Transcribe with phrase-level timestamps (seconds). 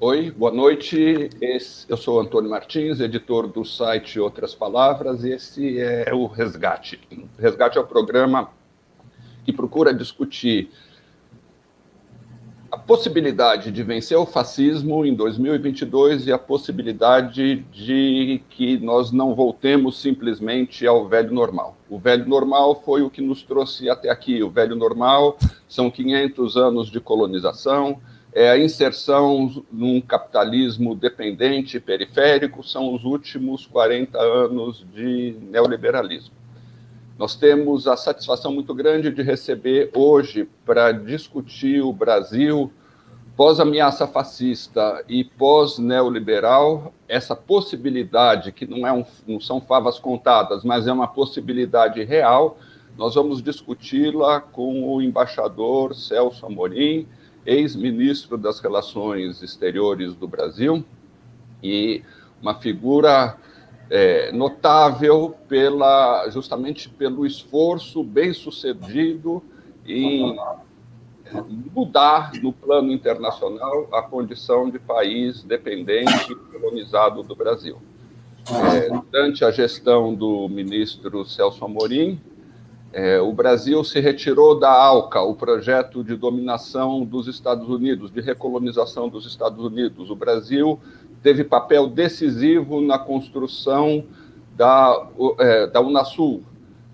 [0.00, 1.30] Oi, boa noite.
[1.40, 7.00] Esse, eu sou Antônio Martins, editor do site Outras Palavras, e esse é o Resgate.
[7.12, 8.50] O Resgate é o programa
[9.44, 10.68] que procura discutir
[12.72, 19.32] a possibilidade de vencer o fascismo em 2022 e a possibilidade de que nós não
[19.32, 21.76] voltemos simplesmente ao velho normal.
[21.88, 24.42] O velho normal foi o que nos trouxe até aqui.
[24.42, 25.38] O velho normal
[25.68, 28.00] são 500 anos de colonização,
[28.34, 36.34] é a inserção num capitalismo dependente, periférico, são os últimos 40 anos de neoliberalismo.
[37.16, 42.72] Nós temos a satisfação muito grande de receber hoje para discutir o Brasil
[43.36, 50.86] pós-ameaça fascista e pós-neoliberal, essa possibilidade, que não, é um, não são favas contadas, mas
[50.86, 52.58] é uma possibilidade real,
[52.96, 57.08] nós vamos discuti-la com o embaixador Celso Amorim,
[57.46, 60.84] ex-ministro das Relações Exteriores do Brasil
[61.62, 62.02] e
[62.40, 63.36] uma figura
[63.90, 69.42] é, notável pela justamente pelo esforço bem sucedido
[69.86, 70.36] em
[71.74, 77.78] mudar no plano internacional a condição de país dependente e colonizado do Brasil.
[78.48, 82.20] É, durante a gestão do ministro Celso Amorim,
[82.94, 88.20] é, o Brasil se retirou da ALCA, o projeto de dominação dos Estados Unidos, de
[88.20, 90.10] recolonização dos Estados Unidos.
[90.10, 90.78] O Brasil
[91.20, 94.04] teve papel decisivo na construção
[94.56, 95.08] da,
[95.40, 96.44] é, da Unasul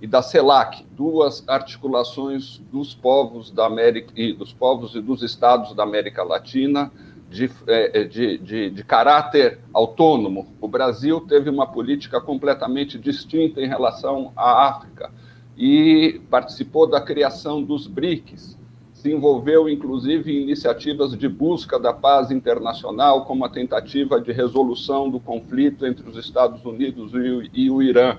[0.01, 5.75] e da CELAC, duas articulações dos povos da América e dos povos e dos estados
[5.75, 6.91] da América Latina
[7.29, 10.49] de, é, de, de, de caráter autônomo.
[10.63, 15.13] O Brasil teve uma política completamente distinta em relação à África
[15.61, 18.57] e participou da criação dos BRICS,
[18.95, 25.11] se envolveu inclusive em iniciativas de busca da paz internacional, como a tentativa de resolução
[25.11, 27.13] do conflito entre os Estados Unidos
[27.53, 28.17] e o Irã,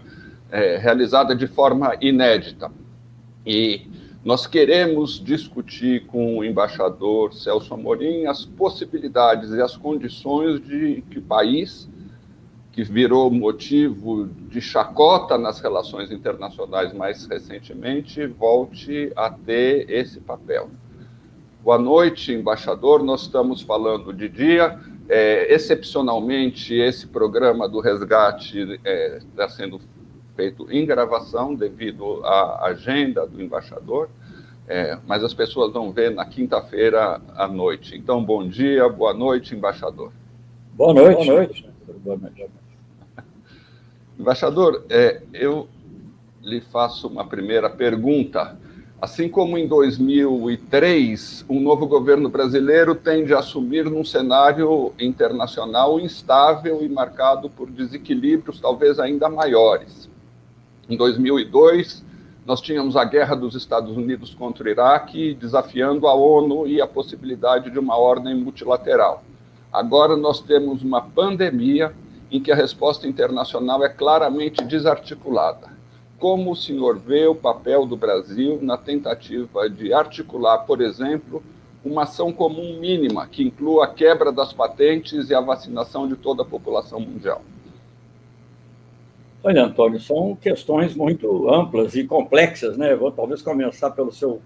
[0.52, 2.71] é, realizada de forma inédita.
[3.43, 3.87] E
[4.23, 11.17] nós queremos discutir com o embaixador Celso Amorim as possibilidades e as condições de que
[11.17, 11.89] o país
[12.71, 20.70] que virou motivo de chacota nas relações internacionais mais recentemente, volte a ter esse papel.
[21.64, 23.04] Boa noite, embaixador.
[23.04, 24.80] Nós estamos falando de dia.
[25.10, 29.80] É, excepcionalmente, esse programa do resgate está é, tá sendo
[30.36, 34.10] feito em gravação devido à agenda do embaixador,
[34.67, 37.98] é, mas as pessoas vão ver na quinta-feira à noite.
[37.98, 40.11] Então, bom dia, boa noite, embaixador.
[40.73, 41.26] Boa noite.
[41.26, 41.70] Boa noite.
[42.04, 42.61] Boa noite.
[44.21, 45.67] Embaixador, é, eu
[46.43, 48.55] lhe faço uma primeira pergunta.
[49.02, 56.86] Assim como em 2003, um novo governo brasileiro tende a assumir num cenário internacional instável
[56.86, 60.08] e marcado por desequilíbrios talvez ainda maiores.
[60.87, 62.05] Em 2002,
[62.45, 66.86] nós tínhamos a guerra dos Estados Unidos contra o Iraque, desafiando a ONU e a
[66.86, 69.23] possibilidade de uma ordem multilateral.
[69.73, 71.92] Agora nós temos uma pandemia
[72.31, 75.69] em que a resposta internacional é claramente desarticulada.
[76.17, 81.43] Como o senhor vê o papel do Brasil na tentativa de articular, por exemplo,
[81.83, 86.43] uma ação comum mínima que inclua a quebra das patentes e a vacinação de toda
[86.43, 87.42] a população mundial?
[89.43, 92.95] Olha, Antônio, são questões muito amplas e complexas, né?
[92.95, 94.39] Vou talvez começar pelo seu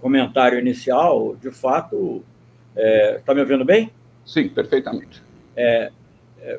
[0.00, 1.36] comentário inicial.
[1.36, 2.24] De fato,
[2.70, 3.90] está é, tá me ouvindo bem?
[4.26, 5.22] Sim, perfeitamente.
[5.54, 5.92] É,
[6.40, 6.58] é,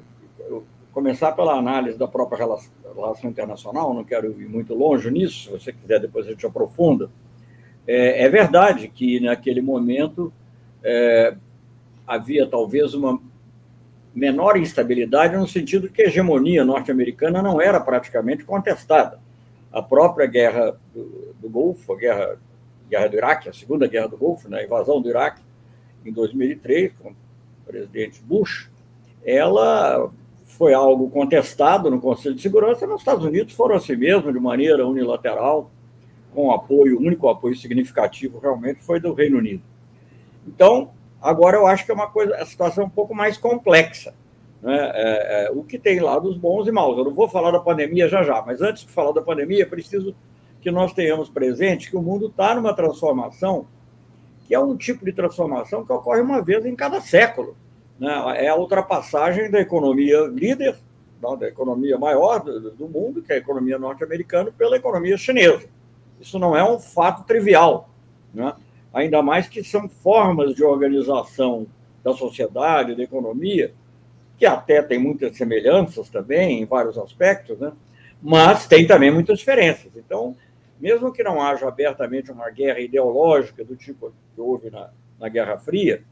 [0.95, 5.73] começar pela análise da própria relação, internacional, não quero ir muito longe nisso, se você
[5.73, 7.09] quiser, depois a gente aprofunda.
[7.85, 10.31] É, é verdade que, naquele momento,
[10.81, 11.35] é,
[12.07, 13.21] havia talvez uma
[14.15, 19.19] menor instabilidade, no sentido que a hegemonia norte-americana não era praticamente contestada.
[19.73, 22.39] A própria guerra do, do Golfo, a guerra,
[22.89, 25.41] guerra do Iraque, a segunda guerra do Golfo, né, a invasão do Iraque,
[26.05, 27.15] em 2003, com o
[27.67, 28.69] presidente Bush,
[29.25, 30.09] ela
[30.45, 34.87] foi algo contestado no Conselho de Segurança, nos Estados Unidos foram assim mesmo, de maneira
[34.87, 35.71] unilateral,
[36.33, 39.63] com apoio, o único apoio significativo realmente foi do Reino Unido.
[40.47, 44.13] Então, agora eu acho que é uma coisa, a situação é um pouco mais complexa.
[44.61, 44.91] Né?
[44.93, 46.97] É, é, o que tem lá dos bons e maus.
[46.97, 49.65] Eu não vou falar da pandemia já já, mas antes de falar da pandemia, é
[49.65, 50.15] preciso
[50.61, 53.67] que nós tenhamos presente que o mundo está numa transformação
[54.45, 57.55] que é um tipo de transformação que ocorre uma vez em cada século
[57.99, 60.75] né, é a ultrapassagem da economia líder,
[61.39, 65.67] da economia maior do, do mundo, que é a economia norte-americana, pela economia chinesa.
[66.19, 67.89] Isso não é um fato trivial,
[68.33, 68.53] né?
[68.93, 71.67] ainda mais que são formas de organização
[72.03, 73.73] da sociedade, da economia,
[74.37, 77.71] que até tem muitas semelhanças também em vários aspectos, né?
[78.21, 79.91] mas tem também muitas diferenças.
[79.95, 80.35] Então,
[80.79, 84.89] mesmo que não haja abertamente uma guerra ideológica do tipo que houve na,
[85.19, 86.03] na Guerra Fria,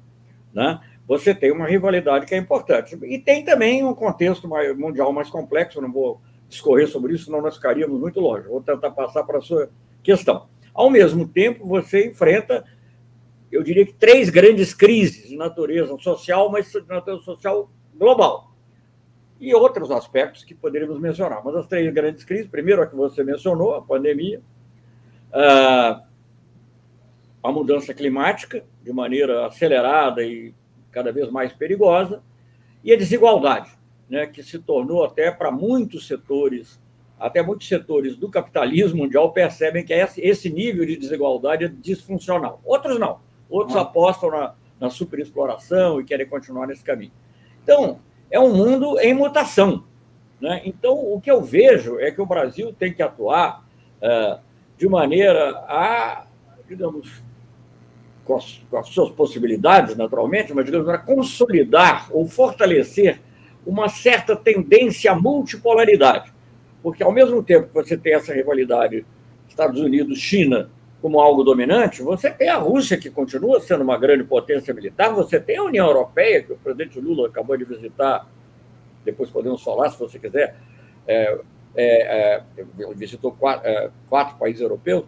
[0.53, 0.79] né?
[1.07, 2.97] Você tem uma rivalidade que é importante.
[3.03, 4.47] E tem também um contexto
[4.77, 8.47] mundial mais complexo, não vou discorrer sobre isso, senão nós ficaríamos muito longe.
[8.47, 9.69] Vou tentar passar para a sua
[10.01, 10.47] questão.
[10.73, 12.63] Ao mesmo tempo, você enfrenta,
[13.51, 18.51] eu diria que três grandes crises de natureza social, mas de natureza social global.
[19.39, 21.43] E outros aspectos que poderíamos mencionar.
[21.43, 24.41] Mas as três grandes crises, primeiro a que você mencionou, a pandemia,
[25.31, 26.01] a
[27.51, 30.53] mudança climática, de maneira acelerada e
[30.93, 32.23] cada vez mais perigosa,
[32.83, 33.71] e a desigualdade,
[34.09, 36.81] né, que se tornou até para muitos setores
[37.19, 42.59] até muitos setores do capitalismo mundial percebem que esse nível de desigualdade é disfuncional.
[42.65, 43.19] Outros não.
[43.49, 47.13] Outros apostam na, na superexploração e querem continuar nesse caminho.
[47.63, 47.99] Então,
[48.29, 49.85] é um mundo em mutação.
[50.41, 50.63] Né?
[50.65, 53.65] Então, o que eu vejo é que o Brasil tem que atuar
[54.01, 54.41] uh,
[54.77, 56.25] de maneira a,
[56.67, 57.23] digamos,
[58.23, 63.21] com as, com as, suas possibilidades, naturalmente, mas, digamos, a consolidar ou fortalecer
[63.65, 66.33] uma certa tendência à multipolaridade
[66.83, 69.05] porque ao mesmo tempo que você tem essa rivalidade
[69.47, 70.69] Estados Unidos-China
[71.01, 75.37] como algo dominante, você tem a Rússia, que continua sendo uma grande potência militar, você
[75.37, 78.25] tem a União Europeia, que o presidente Lula acabou de visitar,
[79.03, 80.55] depois podemos falar, se você quiser,
[81.05, 81.39] é,
[81.75, 82.43] é, é,
[82.95, 85.03] visitou quatro, é, quatro países europeus.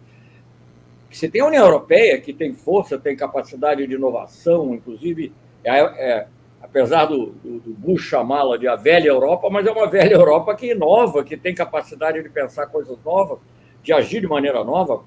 [1.16, 5.32] Você tem a União Europeia, que tem força, tem capacidade de inovação, inclusive
[5.64, 6.26] é, é
[6.60, 10.54] apesar do, do, do Bush chamá-la de a velha Europa, mas é uma velha Europa
[10.54, 13.38] que inova, que tem capacidade de pensar coisas novas,
[13.82, 15.04] de agir de maneira nova.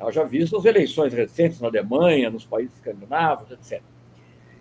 [0.00, 3.82] Eu já visto as eleições recentes na Alemanha, nos países escandinavos, etc.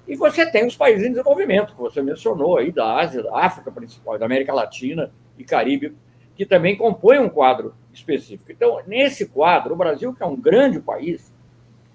[0.05, 3.71] E você tem os países em desenvolvimento, que você mencionou aí, da Ásia, da África
[3.71, 5.95] principal, da América Latina e Caribe,
[6.35, 8.51] que também compõem um quadro específico.
[8.51, 11.33] Então, nesse quadro, o Brasil, que é um grande país,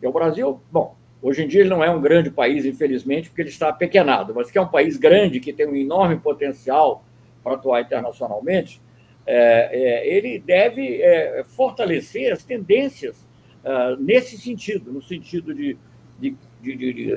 [0.02, 3.43] é o Brasil, bom, Hoje em dia ele não é um grande país, infelizmente, porque
[3.43, 7.02] ele está pequenado, mas que é um país grande, que tem um enorme potencial
[7.43, 8.81] para atuar internacionalmente,
[9.26, 13.16] é, é, ele deve é, fortalecer as tendências
[13.64, 15.76] uh, nesse sentido, no sentido de,
[16.16, 17.16] de, de, de,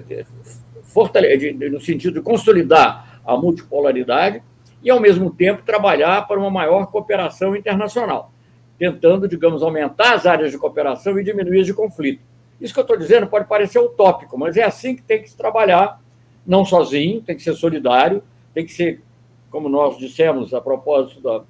[1.48, 4.42] de no sentido de consolidar a multipolaridade
[4.82, 8.32] e, ao mesmo tempo, trabalhar para uma maior cooperação internacional,
[8.80, 12.22] tentando, digamos, aumentar as áreas de cooperação e diminuir as de conflito.
[12.60, 15.36] Isso que eu estou dizendo pode parecer utópico, mas é assim que tem que se
[15.36, 16.02] trabalhar,
[16.48, 18.24] não sozinho, tem que ser solidário,
[18.54, 19.02] tem que ser,
[19.52, 21.44] como nós dissemos a propósito da,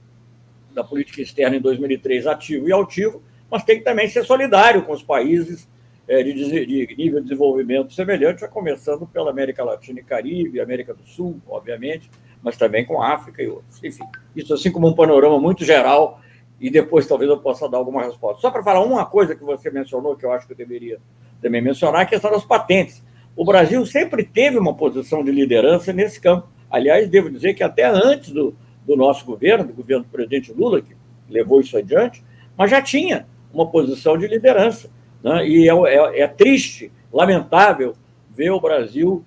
[0.74, 4.92] da política externa em 2003, ativo e altivo, mas tem que também ser solidário com
[4.92, 5.68] os países
[6.08, 10.96] é, de, de, nível de desenvolvimento semelhante, já começando pela América Latina e Caribe, América
[10.96, 12.10] do Sul, obviamente,
[12.42, 13.84] mas também com a África e outros.
[13.84, 14.06] Enfim,
[14.36, 16.20] isso assim como um panorama muito geral
[16.60, 18.42] e depois talvez eu possa dar alguma resposta.
[18.42, 21.00] Só para falar uma coisa que você mencionou, que eu acho que eu deveria
[21.42, 23.04] também mencionar, a questão das patentes.
[23.36, 26.50] O Brasil sempre teve uma posição de liderança nesse campo.
[26.70, 28.54] Aliás, devo dizer que até antes do,
[28.86, 30.96] do nosso governo, do governo do presidente Lula, que
[31.30, 32.24] levou isso adiante,
[32.58, 34.90] mas já tinha uma posição de liderança.
[35.24, 35.48] Né?
[35.48, 37.96] E é, é, é triste, lamentável,
[38.30, 39.24] ver o Brasil,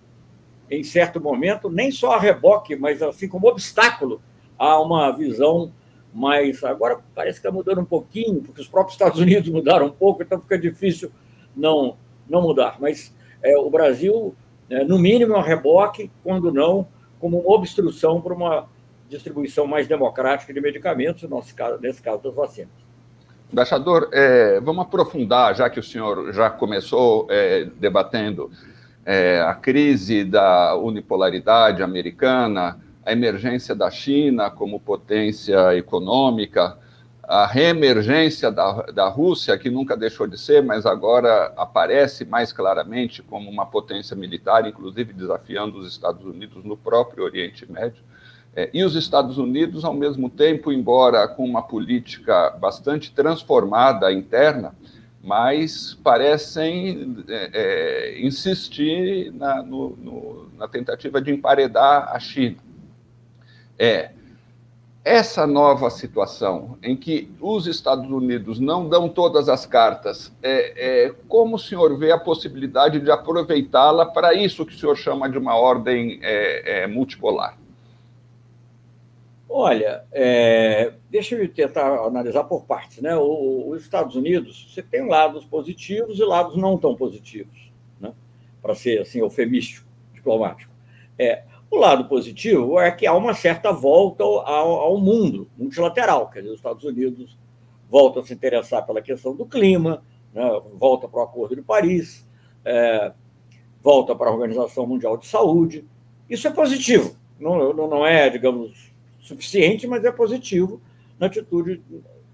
[0.70, 4.21] em certo momento, nem só a reboque, mas assim como obstáculo
[4.59, 5.73] a uma visão
[6.12, 9.92] mas agora parece que está mudando um pouquinho, porque os próprios Estados Unidos mudaram um
[9.92, 11.11] pouco, então fica difícil
[11.57, 11.97] não,
[12.28, 12.76] não mudar.
[12.81, 14.35] Mas é, o Brasil,
[14.69, 16.87] é, no mínimo, é um reboque, quando não,
[17.19, 18.69] como obstrução para uma
[19.09, 22.71] distribuição mais democrática de medicamentos, nesse caso, nesse caso das vacinas.
[23.52, 28.50] Embaixador, é, vamos aprofundar, já que o senhor já começou é, debatendo
[29.04, 36.78] é, a crise da unipolaridade americana, a emergência da China como potência econômica,
[37.23, 43.23] a reemergência da, da Rússia, que nunca deixou de ser, mas agora aparece mais claramente
[43.23, 48.02] como uma potência militar, inclusive desafiando os Estados Unidos no próprio Oriente Médio.
[48.54, 54.75] É, e os Estados Unidos, ao mesmo tempo, embora com uma política bastante transformada interna,
[55.25, 62.56] mas parecem é, é, insistir na, no, no, na tentativa de emparedar a China
[63.83, 64.12] é
[65.05, 71.15] essa nova situação em que os Estados Unidos não dão todas as cartas, é, é
[71.27, 75.37] como o senhor vê a possibilidade de aproveitá-la para isso que o senhor chama de
[75.37, 77.59] uma ordem é, é multipolar?
[79.49, 83.03] Olha, é, deixa eu tentar analisar por partes.
[83.03, 83.17] Né?
[83.17, 88.12] O, os Estados Unidos, você tem lados positivos e lados não tão positivos, né?
[88.62, 90.73] para ser assim eufemístico diplomático.
[91.19, 96.41] É, o lado positivo é que há uma certa volta ao, ao mundo multilateral, quer
[96.41, 97.38] dizer, os Estados Unidos
[97.88, 100.02] voltam a se interessar pela questão do clima,
[100.35, 100.43] né,
[100.75, 102.29] volta para o Acordo de Paris,
[102.62, 103.12] é,
[103.83, 105.87] volta para a Organização Mundial de Saúde.
[106.29, 107.17] Isso é positivo.
[107.41, 110.79] Não, não é, digamos, suficiente, mas é positivo
[111.19, 111.83] na atitude,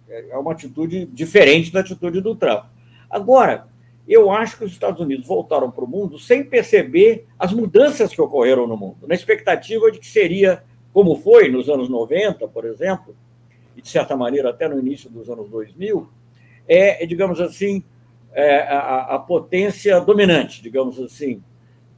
[0.09, 2.65] é uma atitude diferente da atitude do Trump.
[3.09, 3.69] Agora,
[4.09, 8.21] eu acho que os Estados Unidos voltaram para o mundo sem perceber as mudanças que
[8.21, 13.15] ocorreram no mundo, na expectativa de que seria como foi nos anos 90, por exemplo,
[13.77, 16.09] e de certa maneira até no início dos anos 2000,
[16.67, 17.85] é, digamos assim,
[18.33, 21.43] é, a, a, potência dominante, digamos assim,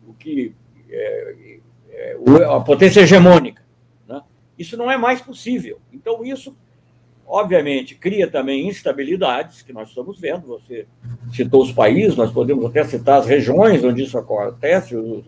[0.06, 0.54] o que
[0.88, 1.58] é,
[1.90, 3.62] é, a potência hegemônica.
[4.06, 4.20] Né?
[4.58, 5.80] Isso não é mais possível.
[5.92, 6.56] Então, isso
[7.30, 10.48] obviamente, cria também instabilidades, que nós estamos vendo.
[10.48, 10.86] Você
[11.32, 15.22] citou os países, nós podemos até citar as regiões onde isso acontece, o,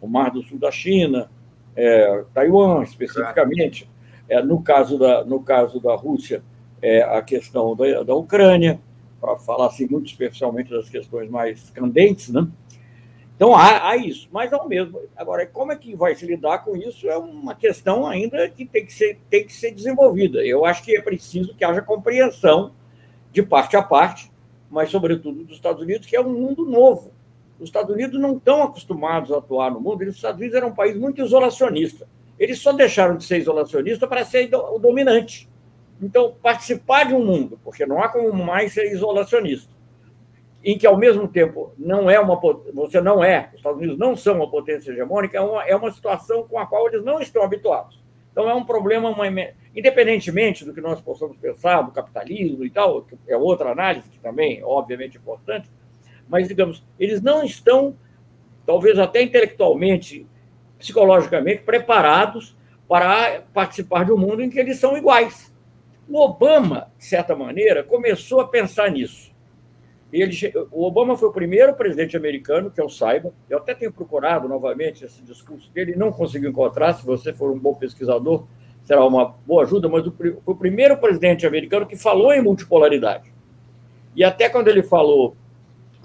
[0.00, 1.30] o Mar do Sul da China,
[1.76, 3.88] é, Taiwan, especificamente.
[4.28, 6.42] É, no, caso da, no caso da Rússia,
[6.82, 8.80] é, a questão da, da Ucrânia,
[9.20, 12.46] para falar assim, muito especialmente das questões mais candentes, né?
[13.36, 15.00] Então há, há, isso, mas ao mesmo.
[15.16, 18.86] Agora, como é que vai se lidar com isso é uma questão ainda que tem
[18.86, 20.44] que ser, tem que ser desenvolvida.
[20.44, 22.72] Eu acho que é preciso que haja compreensão
[23.32, 24.30] de parte a parte,
[24.70, 27.12] mas sobretudo dos Estados Unidos, que é um mundo novo.
[27.58, 30.02] Os Estados Unidos não estão acostumados a atuar no mundo.
[30.02, 32.06] Os Estados Unidos eram um país muito isolacionista.
[32.38, 35.48] Eles só deixaram de ser isolacionista para ser o dominante.
[36.00, 39.73] Então, participar de um mundo, porque não há como mais ser isolacionista
[40.64, 42.40] em que, ao mesmo tempo, não é uma
[42.72, 45.92] você não é, os Estados Unidos não são uma potência hegemônica, é uma, é uma
[45.92, 48.02] situação com a qual eles não estão habituados.
[48.32, 49.26] Então, é um problema, uma,
[49.76, 54.18] independentemente do que nós possamos pensar, do capitalismo e tal, que é outra análise que
[54.18, 55.70] também, obviamente, é importante,
[56.26, 57.94] mas, digamos, eles não estão,
[58.64, 60.26] talvez até intelectualmente,
[60.78, 62.56] psicologicamente, preparados
[62.88, 65.54] para participar de um mundo em que eles são iguais.
[66.08, 69.33] O Obama, de certa maneira, começou a pensar nisso
[70.20, 70.36] ele,
[70.70, 73.32] o Obama foi o primeiro presidente americano, que eu saiba.
[73.48, 76.94] Eu até tenho procurado novamente esse discurso dele, não consegui encontrar.
[76.94, 78.44] Se você for um bom pesquisador,
[78.84, 79.88] será uma boa ajuda.
[79.88, 83.32] Mas foi o primeiro presidente americano que falou em multipolaridade.
[84.14, 85.36] E até quando ele falou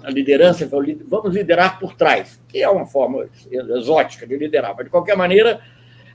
[0.02, 4.74] a liderança, ele falou: vamos liderar por trás, que é uma forma exótica de liderar.
[4.74, 5.60] Mas, de qualquer maneira,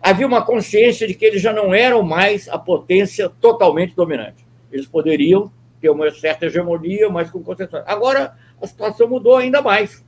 [0.02, 4.46] havia uma consciência de que eles já não eram mais a potência totalmente dominante.
[4.72, 5.52] Eles poderiam
[5.86, 7.84] ter uma certa hegemonia, mas com concessões.
[7.86, 10.04] Agora, a situação mudou ainda mais.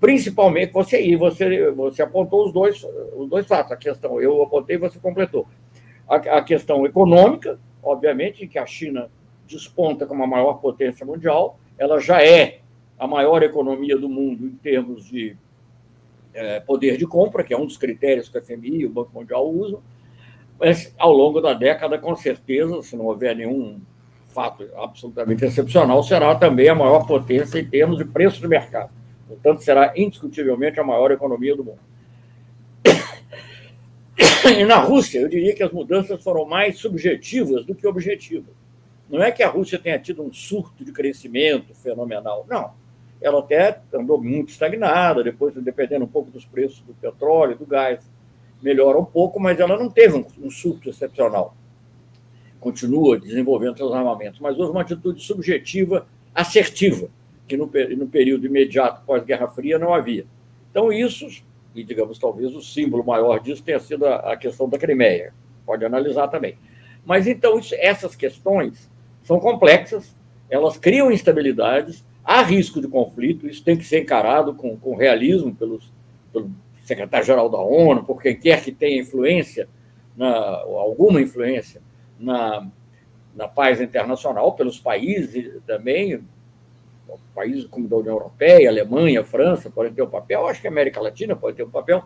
[0.00, 2.82] Principalmente, você aí, você, você apontou os dois,
[3.14, 5.46] os dois fatos, a questão, eu apontei e você completou.
[6.08, 9.10] A, a questão econômica, obviamente, que a China
[9.46, 12.60] desponta como a maior potência mundial, ela já é
[12.98, 15.36] a maior economia do mundo em termos de
[16.32, 19.10] é, poder de compra, que é um dos critérios que a FMI e o Banco
[19.12, 19.82] Mundial usam,
[20.58, 23.80] mas ao longo da década, com certeza, se não houver nenhum
[24.32, 28.90] fato absolutamente excepcional, será também a maior potência em termos de preço de mercado.
[29.26, 31.78] Portanto, será indiscutivelmente a maior economia do mundo.
[34.58, 38.54] E na Rússia, eu diria que as mudanças foram mais subjetivas do que objetivas.
[39.08, 42.72] Não é que a Rússia tenha tido um surto de crescimento fenomenal, não.
[43.20, 48.00] Ela até andou muito estagnada, depois, dependendo um pouco dos preços do petróleo, do gás,
[48.62, 51.54] melhora um pouco, mas ela não teve um surto excepcional
[52.60, 57.08] continua desenvolvendo seus armamentos, mas houve uma atitude subjetiva assertiva,
[57.48, 60.26] que no, no período imediato pós-Guerra Fria não havia.
[60.70, 61.26] Então, isso,
[61.74, 65.32] e digamos, talvez o símbolo maior disso tenha sido a, a questão da Crimeia,
[65.66, 66.56] pode analisar também.
[67.04, 68.88] Mas então, isso, essas questões
[69.22, 70.14] são complexas,
[70.48, 75.54] elas criam instabilidades, há risco de conflito, isso tem que ser encarado com, com realismo
[75.54, 75.90] pelos,
[76.32, 76.50] pelo
[76.84, 79.68] secretário-geral da ONU, por quem quer que tenha influência,
[80.16, 81.80] na, alguma influência
[82.20, 82.66] na,
[83.34, 86.22] na paz internacional, pelos países também,
[87.34, 91.00] países como da União Europeia, Alemanha, França podem ter um papel, acho que a América
[91.00, 92.04] Latina pode ter um papel,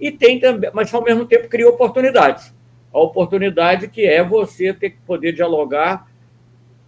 [0.00, 2.54] e tem também, mas ao mesmo tempo cria oportunidades.
[2.92, 6.08] A oportunidade que é você ter que poder dialogar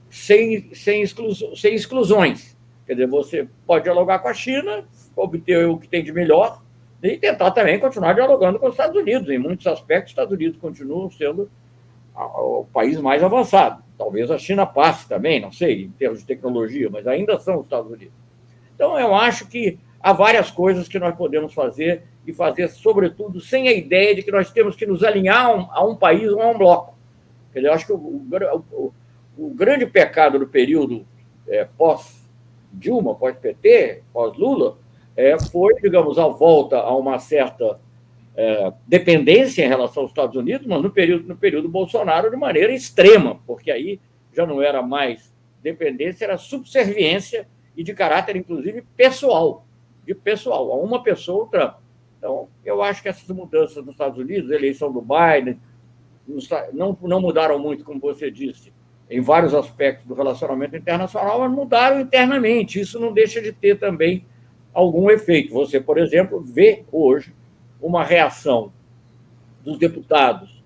[0.08, 2.56] sem, sem, exclusões, sem exclusões.
[2.86, 4.84] Quer dizer, você pode dialogar com a China,
[5.14, 6.62] obter o que tem de melhor,
[7.02, 9.28] e tentar também continuar dialogando com os Estados Unidos.
[9.28, 11.50] Em muitos aspectos, os Estados Unidos continuam sendo
[12.24, 13.82] o país mais avançado.
[13.96, 17.64] Talvez a China passe também, não sei, em termos de tecnologia, mas ainda são os
[17.64, 18.14] Estados Unidos.
[18.74, 23.68] Então, eu acho que há várias coisas que nós podemos fazer e fazer, sobretudo, sem
[23.68, 26.56] a ideia de que nós temos que nos alinhar a um, país ou a um
[26.56, 26.96] bloco.
[27.54, 28.92] Eu acho que o, o,
[29.36, 31.06] o grande pecado do período
[31.48, 34.78] é, pós-Dilma, pós-PT, pós-Lula,
[35.16, 37.78] é, foi, digamos, a volta a uma certa
[38.42, 42.72] é, dependência em relação aos Estados Unidos, mas no período, no período Bolsonaro de maneira
[42.72, 44.00] extrema, porque aí
[44.34, 45.30] já não era mais
[45.62, 49.66] dependência, era subserviência e de caráter, inclusive, pessoal,
[50.06, 51.74] de pessoal, a uma pessoa ou Trump.
[52.16, 55.60] Então, eu acho que essas mudanças nos Estados Unidos, eleição do Biden,
[56.72, 58.72] não, não mudaram muito, como você disse,
[59.10, 62.80] em vários aspectos do relacionamento internacional, mas mudaram internamente.
[62.80, 64.24] Isso não deixa de ter também
[64.72, 65.52] algum efeito.
[65.52, 67.34] Você, por exemplo, vê hoje
[67.80, 68.72] uma reação
[69.64, 70.60] dos deputados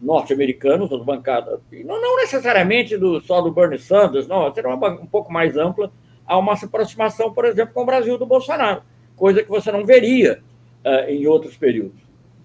[0.00, 5.06] norte-americanos, das bancadas, não, não necessariamente do, só do Bernie Sanders, não, será uma, um
[5.06, 5.90] pouco mais ampla,
[6.26, 8.82] a uma aproximação, por exemplo, com o Brasil do Bolsonaro,
[9.16, 10.42] coisa que você não veria
[10.84, 12.02] uh, em outros períodos.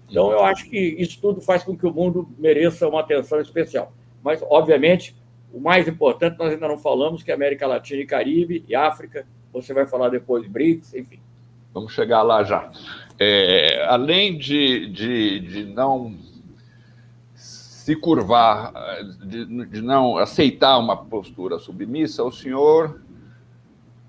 [0.08, 3.92] Então, eu acho que isso tudo faz com que o mundo mereça uma atenção especial.
[4.22, 5.16] Mas, obviamente,
[5.52, 9.24] o mais importante, nós ainda não falamos, que é América Latina e Caribe e África,
[9.52, 11.20] você vai falar depois de BRICS, enfim.
[11.72, 12.70] Vamos chegar lá já.
[13.22, 16.16] É, além de, de, de não
[17.34, 18.72] se curvar,
[19.22, 22.98] de, de, não aceitar uma postura submissa, o senhor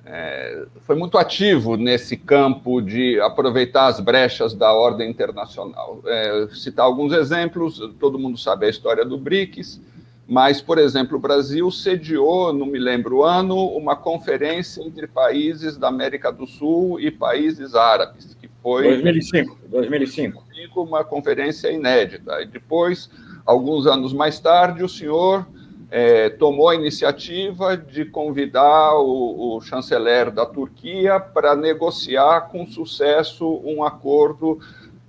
[0.06, 6.01] é, foi muito ativo nesse campo de aproveitar as brechas da ordem internacional.
[6.06, 9.82] É, citar alguns exemplos, todo mundo sabe a história do BRICS,
[10.25, 15.75] mas, por exemplo, o Brasil sediou, não me lembro o ano, uma conferência entre países
[15.75, 20.44] da América do Sul e países árabes, foi 2005, 2005.
[20.84, 22.41] uma conferência inédita.
[22.41, 23.10] E depois,
[23.46, 25.48] alguns anos mais tarde, o senhor
[25.89, 33.62] é, tomou a iniciativa de convidar o, o chanceler da Turquia para negociar com sucesso
[33.65, 34.60] um acordo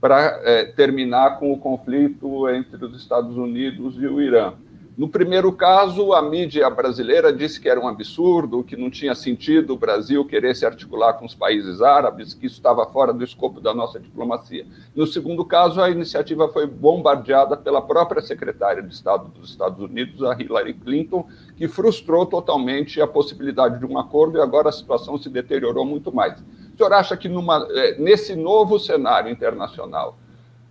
[0.00, 4.54] para é, terminar com o conflito entre os Estados Unidos e o Irã.
[4.96, 9.72] No primeiro caso, a mídia brasileira disse que era um absurdo, que não tinha sentido
[9.72, 13.58] o Brasil querer se articular com os países árabes, que isso estava fora do escopo
[13.58, 14.66] da nossa diplomacia.
[14.94, 20.22] No segundo caso, a iniciativa foi bombardeada pela própria secretária de Estado dos Estados Unidos,
[20.24, 21.26] a Hillary Clinton,
[21.56, 26.14] que frustrou totalmente a possibilidade de um acordo e agora a situação se deteriorou muito
[26.14, 26.38] mais.
[26.38, 30.18] O senhor acha que numa, eh, nesse novo cenário internacional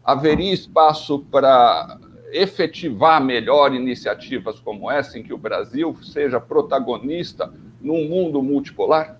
[0.03, 1.97] haveria espaço para
[2.31, 9.19] efetivar melhor iniciativas como essa, em que o Brasil seja protagonista num mundo multipolar?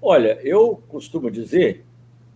[0.00, 1.84] Olha, eu costumo dizer,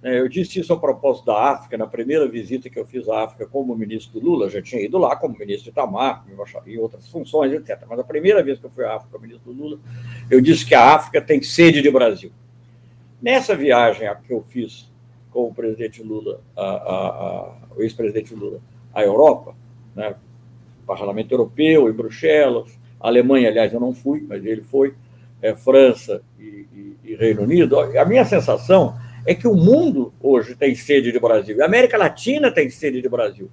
[0.03, 3.25] né, eu disse isso a propósito da África, na primeira visita que eu fiz à
[3.25, 6.25] África como ministro do Lula, já tinha ido lá como ministro Itamar,
[6.67, 7.85] em outras funções, etc.
[7.89, 9.79] Mas a primeira vez que eu fui à África como ministro do Lula,
[10.31, 12.33] eu disse que a África tem sede de Brasil.
[13.21, 14.91] Nessa viagem que eu fiz
[15.31, 18.61] com o presidente Lula, a, a, a, o ex-presidente Lula,
[18.93, 19.55] à Europa,
[19.95, 20.15] né?
[20.87, 24.95] Parlamento Europeu, em Bruxelas, Alemanha, aliás, eu não fui, mas ele foi,
[25.41, 27.79] é, França e, e, e, Reino Unido.
[27.79, 32.51] A minha sensação é que o mundo hoje tem sede de Brasil, a América Latina
[32.51, 33.51] tem sede de Brasil.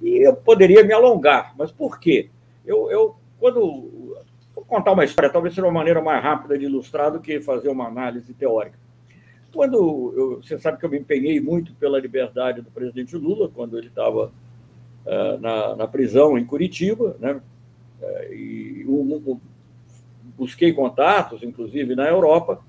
[0.00, 2.30] E eu poderia me alongar, mas por quê?
[2.64, 4.16] Eu, eu quando.
[4.54, 7.68] Vou contar uma história, talvez seja uma maneira mais rápida de ilustrar do que fazer
[7.68, 8.76] uma análise teórica.
[9.52, 13.78] Quando eu, você sabe que eu me empenhei muito pela liberdade do presidente Lula, quando
[13.78, 14.32] ele estava
[15.40, 17.40] na, na, prisão em Curitiba, né?
[18.02, 18.84] Eh, e
[20.36, 22.60] busquei contatos, inclusive na Europa,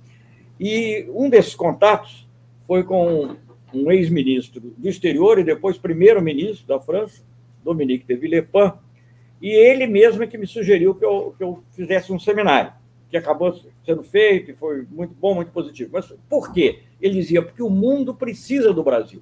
[0.60, 2.28] e um desses contatos
[2.66, 3.36] foi com
[3.74, 7.22] um ex-ministro do exterior e depois primeiro-ministro da França,
[7.64, 8.74] Dominique de Villepin,
[9.42, 12.74] e ele mesmo é que me sugeriu que eu, que eu fizesse um seminário,
[13.10, 15.92] que acabou sendo feito e foi muito bom, muito positivo.
[15.94, 16.80] Mas por quê?
[17.00, 19.22] Ele dizia, porque o mundo precisa do Brasil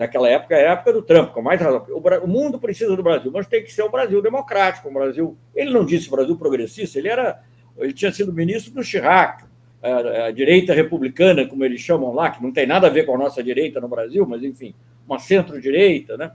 [0.00, 1.84] naquela época, é a época do Trump, com mais razão.
[1.90, 5.36] O, mundo precisa do Brasil, mas tem que ser o Brasil democrático, o Brasil.
[5.54, 7.42] Ele não disse Brasil progressista, ele era,
[7.76, 9.44] ele tinha sido ministro do Chirac,
[9.82, 13.14] a, a, direita republicana, como eles chamam lá, que não tem nada a ver com
[13.14, 14.74] a nossa direita no Brasil, mas enfim,
[15.06, 16.32] uma centro-direita, né?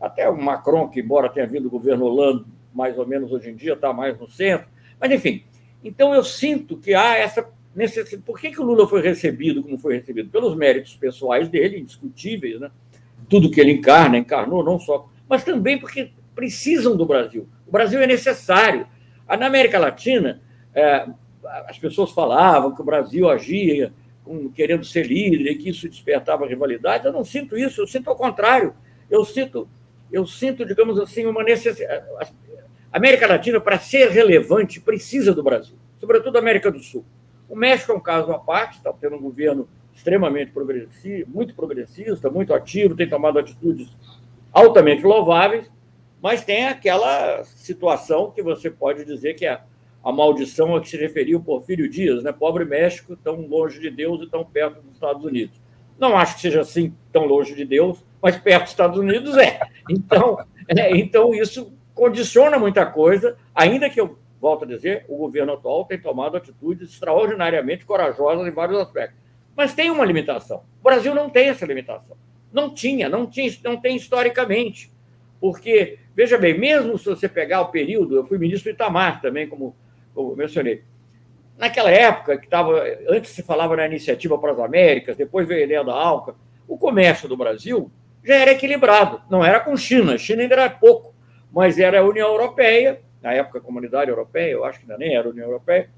[0.00, 3.54] Até o Macron, que embora tenha vindo do governo Hollande, mais ou menos hoje em
[3.54, 4.66] dia está mais no centro,
[5.00, 5.44] mas enfim.
[5.84, 8.24] Então eu sinto que há essa necessidade.
[8.24, 10.30] Por que, que o Lula foi recebido como foi recebido?
[10.30, 12.72] Pelos méritos pessoais dele, indiscutíveis, né?
[13.28, 17.48] Tudo que ele encarna, encarnou, não só, mas também porque precisam do Brasil.
[17.66, 18.86] O Brasil é necessário.
[19.28, 20.40] Na América Latina,
[20.74, 21.06] é,
[21.66, 23.92] as pessoas falavam que o Brasil agia
[24.24, 27.06] com, querendo ser líder que isso despertava rivalidade.
[27.06, 28.74] Eu não sinto isso, eu sinto ao contrário.
[29.10, 29.68] Eu sinto,
[30.12, 32.04] eu sinto, digamos assim, uma necessidade.
[32.90, 37.04] A América Latina, para ser relevante, precisa do Brasil, sobretudo a América do Sul.
[37.48, 42.30] O México é um caso à parte, está tendo um governo extremamente progressista, muito progressista,
[42.30, 43.88] muito ativo, tem tomado atitudes
[44.52, 45.70] altamente louváveis,
[46.22, 49.60] mas tem aquela situação que você pode dizer que é
[50.02, 52.30] a maldição a que se referiu Porfírio Dias, né?
[52.32, 55.60] Pobre México, tão longe de Deus e tão perto dos Estados Unidos.
[55.98, 59.58] Não acho que seja assim tão longe de Deus, mas perto dos Estados Unidos é.
[59.90, 65.54] Então, é, então isso condiciona muita coisa, ainda que eu volto a dizer, o governo
[65.54, 69.27] atual tem tomado atitudes extraordinariamente corajosas em vários aspectos.
[69.58, 70.62] Mas tem uma limitação.
[70.78, 72.16] O Brasil não tem essa limitação.
[72.52, 74.88] Não tinha, não tinha, não tem historicamente.
[75.40, 79.48] Porque, veja bem, mesmo se você pegar o período, eu fui ministro do Itamar também,
[79.48, 79.74] como,
[80.14, 80.84] como mencionei.
[81.56, 85.64] Naquela época, que estava, antes se falava na iniciativa para as Américas, depois veio a
[85.64, 86.36] ideia da ALCA,
[86.68, 87.90] o comércio do Brasil
[88.22, 89.22] já era equilibrado.
[89.28, 91.12] Não era com China, China ainda era pouco,
[91.52, 95.26] mas era a União Europeia, na época Comunidade Europeia, eu acho que ainda nem era
[95.26, 95.90] a União Europeia,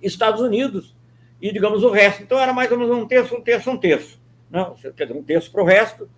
[0.00, 0.94] Estados Unidos
[1.42, 2.22] e, digamos, o resto.
[2.22, 4.22] Então era mais ou menos um terço, um terço, um terço.
[4.48, 6.08] Não, quer dizer, um terço para o resto.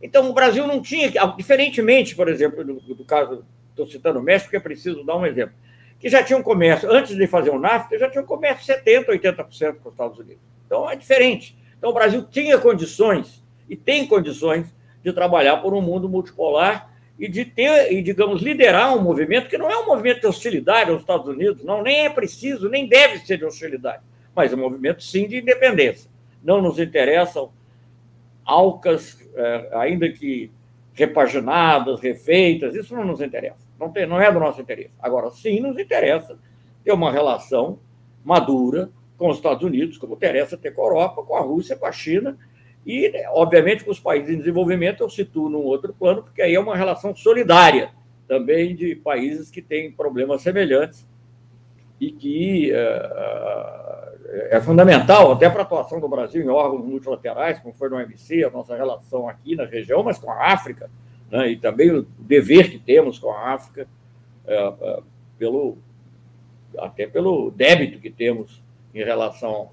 [0.00, 4.50] Então o Brasil não tinha, diferentemente, por exemplo, do, do caso, estou citando o México,
[4.50, 5.54] que é preciso dar um exemplo,
[5.98, 9.06] que já tinha um comércio, antes de fazer o NAFTA, já tinha um comércio 70%,
[9.06, 10.42] 80% com os Estados Unidos.
[10.66, 11.58] Então é diferente.
[11.76, 17.26] Então o Brasil tinha condições, e tem condições, de trabalhar por um mundo multipolar e
[17.26, 21.00] de ter, e digamos, liderar um movimento que não é um movimento de hostilidade aos
[21.00, 24.02] Estados Unidos, não, nem é preciso, nem deve ser de hostilidade,
[24.40, 26.10] mas é um movimento, sim, de independência.
[26.42, 27.50] Não nos interessam
[28.42, 30.50] alcas, é, ainda que
[30.94, 34.92] repaginadas, refeitas, isso não nos interessa, não, tem, não é do nosso interesse.
[34.98, 36.38] Agora, sim, nos interessa
[36.82, 37.78] ter uma relação
[38.24, 41.84] madura com os Estados Unidos, como interessa ter com a Europa, com a Rússia, com
[41.84, 42.38] a China,
[42.86, 46.60] e, obviamente, com os países em desenvolvimento, eu situo num outro plano, porque aí é
[46.60, 47.90] uma relação solidária
[48.26, 51.06] também de países que têm problemas semelhantes
[52.00, 57.74] e que é, é fundamental até para a atuação do Brasil em órgãos multilaterais, como
[57.74, 60.88] foi no OMC, a nossa relação aqui na região, mas com a África,
[61.30, 63.88] né, e também o dever que temos com a África,
[64.46, 65.00] é, é,
[65.38, 65.78] pelo,
[66.78, 68.62] até pelo débito que temos
[68.94, 69.70] em relação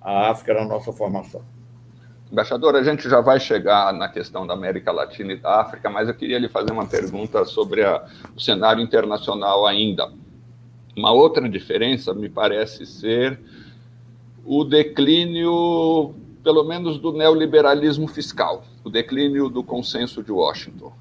[0.00, 1.42] à África na nossa formação.
[2.32, 6.08] Embaixador, a gente já vai chegar na questão da América Latina e da África, mas
[6.08, 8.04] eu queria lhe fazer uma pergunta sobre a,
[8.36, 10.12] o cenário internacional ainda.
[10.96, 13.40] Uma outra diferença me parece ser
[14.44, 20.92] o declínio, pelo menos, do neoliberalismo fiscal, o declínio do consenso de Washington.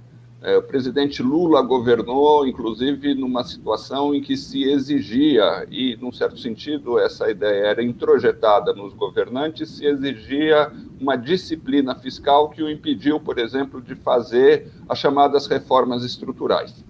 [0.41, 6.37] É, o presidente Lula governou, inclusive, numa situação em que se exigia, e, num certo
[6.37, 13.19] sentido, essa ideia era introjetada nos governantes, se exigia uma disciplina fiscal que o impediu,
[13.19, 16.85] por exemplo, de fazer as chamadas reformas estruturais.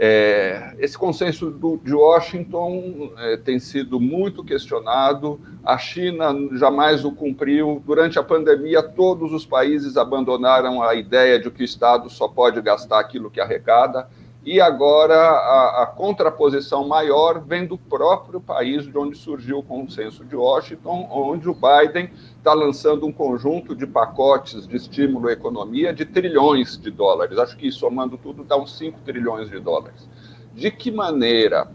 [0.00, 5.40] É, esse consenso do, de Washington é, tem sido muito questionado.
[5.64, 7.82] A China jamais o cumpriu.
[7.84, 12.60] Durante a pandemia, todos os países abandonaram a ideia de que o Estado só pode
[12.62, 14.08] gastar aquilo que arrecada
[14.48, 20.24] e agora a, a, contraposição maior vem do próprio país de onde surgiu o consenso
[20.24, 25.92] de Washington, onde o Biden está lançando um conjunto de pacotes de estímulo à economia
[25.92, 27.36] de trilhões de dólares.
[27.36, 30.08] Acho que somando tudo dá uns 5 trilhões de dólares.
[30.54, 31.70] De que maneira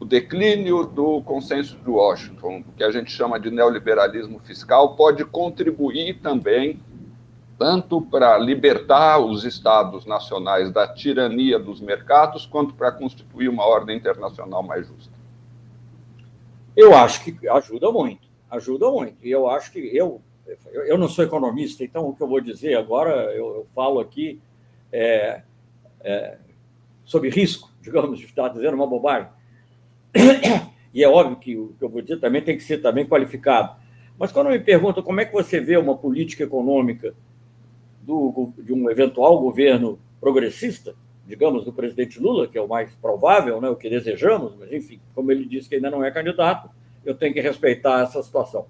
[0.00, 6.18] o declínio do consenso de Washington, que a gente chama de neoliberalismo fiscal, pode contribuir
[6.18, 6.80] também
[7.62, 13.96] tanto para libertar os estados nacionais da tirania dos mercados, quanto para constituir uma ordem
[13.96, 15.12] internacional mais justa?
[16.76, 19.24] Eu acho que ajuda muito, ajuda muito.
[19.24, 20.20] E eu acho que eu,
[20.74, 24.40] eu não sou economista, então o que eu vou dizer agora, eu, eu falo aqui
[24.90, 25.42] é,
[26.00, 26.38] é,
[27.04, 29.28] sobre risco, digamos, de estar dizendo uma bobagem.
[30.92, 33.76] E é óbvio que o que eu vou dizer também tem que ser também qualificado.
[34.18, 37.14] Mas quando me perguntam como é que você vê uma política econômica
[38.02, 40.94] do, de um eventual governo progressista,
[41.26, 45.00] digamos, do presidente Lula, que é o mais provável, né, o que desejamos, mas, enfim,
[45.14, 46.68] como ele disse que ainda não é candidato,
[47.04, 48.66] eu tenho que respeitar essa situação.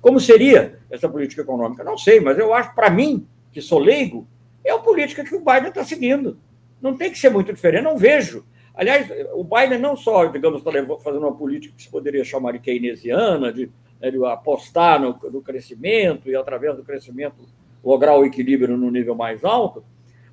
[0.00, 1.82] Como seria essa política econômica?
[1.82, 4.26] Não sei, mas eu acho, para mim, que sou leigo,
[4.64, 6.38] é a política que o Biden está seguindo.
[6.80, 8.44] Não tem que ser muito diferente, não vejo.
[8.74, 10.70] Aliás, o Biden não só, digamos, está
[11.02, 13.70] fazendo uma política que se poderia chamar de keynesiana, de,
[14.00, 17.36] né, de apostar no, no crescimento e, através do crescimento,
[17.86, 19.84] lograr o equilíbrio no nível mais alto,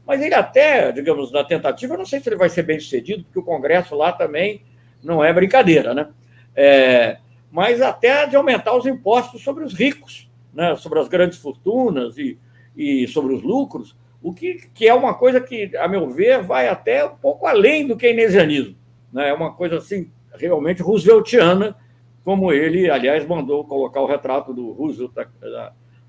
[0.07, 3.37] mas ele até, digamos, na tentativa, não sei se ele vai ser bem sucedido, porque
[3.37, 4.63] o Congresso lá também
[5.03, 6.09] não é brincadeira, né?
[6.55, 7.17] É,
[7.51, 10.75] mas até de aumentar os impostos sobre os ricos, né?
[10.75, 12.39] sobre as grandes fortunas e,
[12.75, 16.67] e sobre os lucros, o que, que é uma coisa que, a meu ver, vai
[16.67, 18.75] até um pouco além do keynesianismo.
[19.11, 19.29] Né?
[19.29, 21.75] É uma coisa assim, realmente rooseveltiana,
[22.23, 25.11] como ele, aliás, mandou colocar o retrato do Roosevelt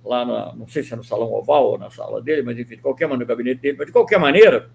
[0.04, 2.76] lá, na, não sei se é no salão oval ou na sala dele, mas enfim,
[2.76, 4.70] de qualquer maneira, no gabinete dele, mas de qualquer maneira,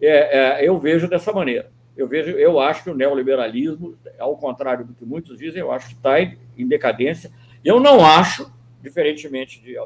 [0.00, 1.70] é, é, eu vejo dessa maneira.
[1.96, 5.88] eu vejo, eu acho que o neoliberalismo, ao contrário do que muitos dizem, eu acho
[5.88, 7.30] que está em, decadência.
[7.64, 9.78] Eu não acho, diferentemente de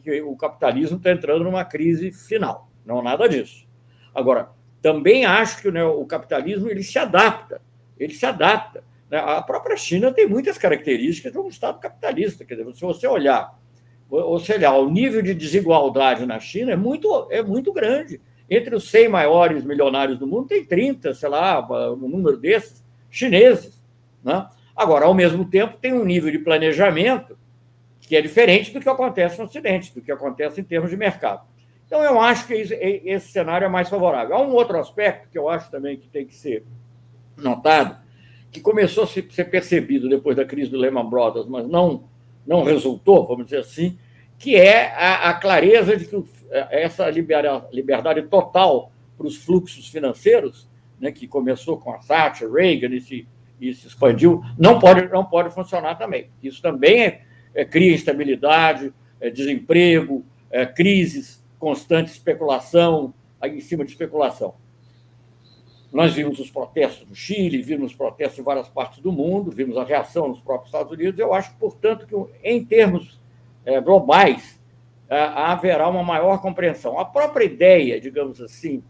[0.00, 2.70] que o capitalismo está entrando numa crise final.
[2.84, 3.66] Não nada disso.
[4.14, 7.60] Agora, também acho que o, o capitalismo ele se adapta.
[7.98, 8.84] Ele se adapta.
[9.10, 9.18] Né?
[9.18, 12.44] A própria China tem muitas características de um Estado capitalista.
[12.44, 13.58] Quer dizer, se você olhar,
[14.10, 18.20] ou seja, o nível de desigualdade na China é muito, é muito grande.
[18.48, 23.82] Entre os 100 maiores milionários do mundo, tem 30, sei lá, um número desses, chineses.
[24.22, 24.46] Né?
[24.76, 27.36] Agora, ao mesmo tempo, tem um nível de planejamento
[28.00, 31.44] que é diferente do que acontece no Ocidente, do que acontece em termos de mercado.
[31.86, 34.36] Então, eu acho que esse cenário é mais favorável.
[34.36, 36.64] Há um outro aspecto que eu acho também que tem que ser
[37.36, 37.96] notado,
[38.50, 42.04] que começou a ser percebido depois da crise do Lehman Brothers, mas não,
[42.46, 43.98] não resultou, vamos dizer assim,
[44.38, 46.22] que é a, a clareza de que
[46.70, 50.68] essa liberdade total para os fluxos financeiros,
[51.00, 53.28] né, que começou com a Thatcher, Reagan e se,
[53.60, 56.30] e se expandiu, não pode, não pode funcionar também.
[56.42, 57.22] Isso também é,
[57.54, 64.54] é, cria instabilidade, é, desemprego, é, crises, constante especulação, em cima de especulação.
[65.92, 69.76] Nós vimos os protestos no Chile, vimos os protestos em várias partes do mundo, vimos
[69.76, 71.18] a reação nos próprios Estados Unidos.
[71.18, 73.20] Eu acho, portanto, que em termos
[73.64, 74.60] é, globais,
[75.08, 76.98] haverá uma maior compreensão.
[76.98, 78.82] A própria ideia, digamos assim,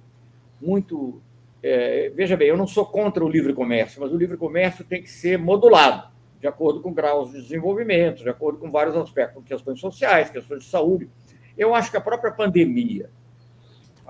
[0.60, 1.20] muito.
[1.62, 5.02] É, veja bem, eu não sou contra o livre comércio, mas o livre comércio tem
[5.02, 6.08] que ser modulado,
[6.40, 10.70] de acordo com graus de desenvolvimento, de acordo com vários aspectos, questões sociais, questões de
[10.70, 11.08] saúde.
[11.56, 13.10] Eu acho que a própria pandemia,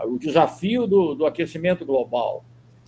[0.04, 2.44] o desafio do, do aquecimento global,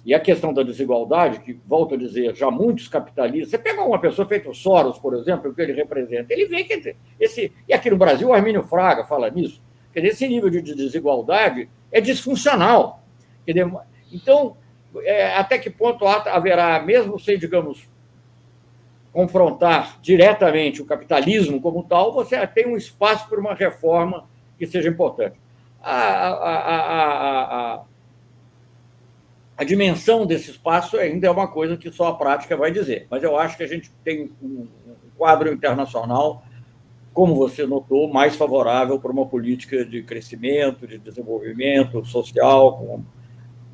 [0.08, 3.50] e a questão da desigualdade, que, volto a dizer, já muitos capitalistas.
[3.50, 6.64] Você pega uma pessoa feita o Soros, por exemplo, o que ele representa, ele vê
[6.64, 7.52] que esse.
[7.68, 9.60] E aqui no Brasil, o Armínio Fraga fala nisso.
[9.92, 13.02] Quer dizer, esse nível de desigualdade é disfuncional.
[13.44, 13.70] Quer dizer,
[14.10, 14.56] então,
[15.02, 17.86] é, até que ponto haverá, mesmo sem, digamos,
[19.12, 24.26] confrontar diretamente o capitalismo como tal, você tem um espaço para uma reforma
[24.58, 25.36] que seja importante.
[25.82, 27.84] a, a, a, a
[29.58, 33.08] a dimensão desse espaço ainda é uma coisa que só a prática vai dizer.
[33.10, 34.68] Mas eu acho que a gente tem um
[35.16, 36.44] quadro internacional,
[37.12, 43.02] como você notou, mais favorável para uma política de crescimento, de desenvolvimento social, com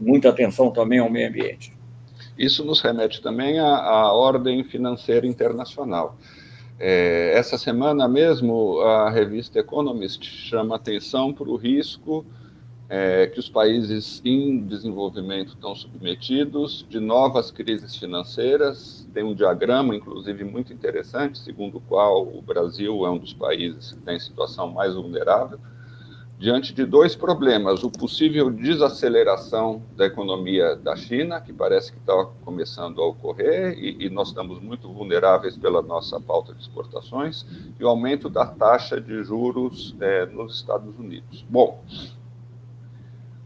[0.00, 1.76] muita atenção também ao meio ambiente.
[2.38, 6.16] Isso nos remete também à, à ordem financeira internacional.
[6.80, 12.24] É, essa semana mesmo, a revista Economist chama atenção para o risco
[12.88, 19.08] é, que os países em desenvolvimento estão submetidos de novas crises financeiras.
[19.14, 23.92] Tem um diagrama, inclusive, muito interessante, segundo o qual o Brasil é um dos países
[23.92, 25.58] que está em situação mais vulnerável,
[26.38, 32.26] diante de dois problemas: o possível desaceleração da economia da China, que parece que está
[32.44, 37.46] começando a ocorrer, e, e nós estamos muito vulneráveis pela nossa pauta de exportações,
[37.80, 41.46] e o aumento da taxa de juros é, nos Estados Unidos.
[41.48, 41.82] Bom,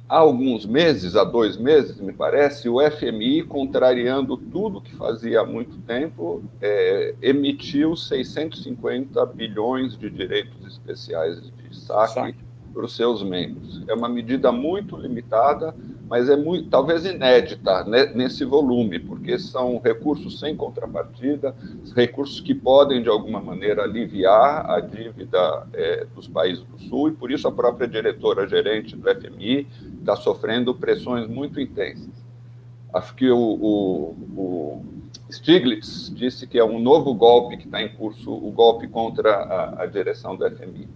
[0.08, 5.46] há alguns meses, há dois meses, me parece, o FMI, contrariando tudo que fazia há
[5.46, 12.34] muito tempo, é, emitiu 650 bilhões de direitos especiais de saque
[12.72, 13.82] para os seus membros.
[13.88, 15.74] É uma medida muito limitada,
[16.08, 21.54] mas é muito, talvez inédita né, nesse volume, porque são recursos sem contrapartida,
[21.94, 27.12] recursos que podem, de alguma maneira, aliviar a dívida é, dos países do Sul, e
[27.12, 29.66] por isso a própria diretora-gerente do FMI
[29.98, 32.08] está sofrendo pressões muito intensas.
[32.92, 34.84] Acho que o, o, o,
[35.30, 39.82] Stiglitz disse que é um novo golpe que está em curso, o golpe contra a,
[39.82, 40.88] a direção do FMI.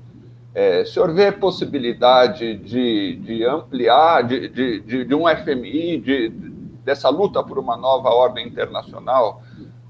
[0.55, 6.29] É, o senhor vê possibilidade de, de ampliar, de, de, de, um FMI, de,
[6.85, 9.43] dessa luta por uma nova ordem internacional,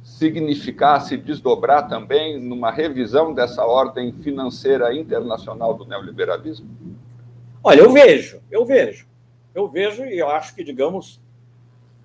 [0.02, 6.68] significar, se desdobrar também numa revisão dessa ordem financeira internacional do neoliberalismo?
[7.64, 9.06] Olha, eu vejo, eu vejo.
[9.54, 11.20] Eu vejo e eu acho que, digamos,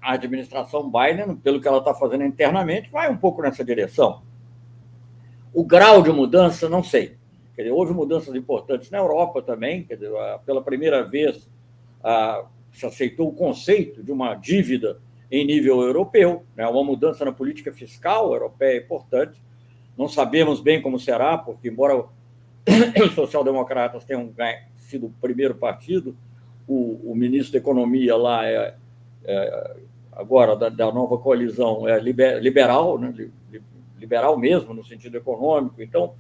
[0.02, 4.22] a administração Biden, pelo que ela está fazendo internamente, vai um pouco nessa direção.
[5.54, 7.18] O grau de mudança, não sei.
[7.58, 9.84] Dizer, houve mudanças importantes na Europa também.
[9.84, 10.12] Dizer,
[10.46, 11.50] pela primeira vez
[12.72, 15.00] se aceitou o conceito de uma dívida
[15.32, 16.68] em nível europeu, né?
[16.68, 19.42] uma mudança na política fiscal europeia importante.
[19.98, 22.06] Não sabemos bem como será, porque, embora
[23.04, 24.32] os social-democratas tenham
[24.88, 26.16] sido o primeiro partido,
[26.68, 28.76] o, o, ministro da Economia lá é,
[29.24, 29.76] é
[30.12, 33.14] agora da, da, nova coalizão é liber, liberal, né?
[33.98, 35.82] liberal mesmo no sentido econômico.
[35.82, 36.14] Então,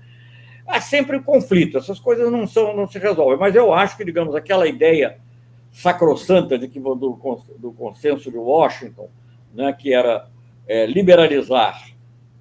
[0.65, 4.35] há sempre conflito, essas coisas não, são, não se resolvem, mas eu acho que, digamos,
[4.35, 5.17] aquela ideia
[5.71, 7.19] sacrossanta de que do,
[7.57, 9.09] do consenso de Washington
[9.53, 10.29] né, que era
[10.67, 11.91] é, liberalizar,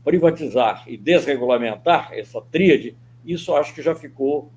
[0.05, 4.51] privatizar e desregulamentar, essa tríade, isso acho que já ficou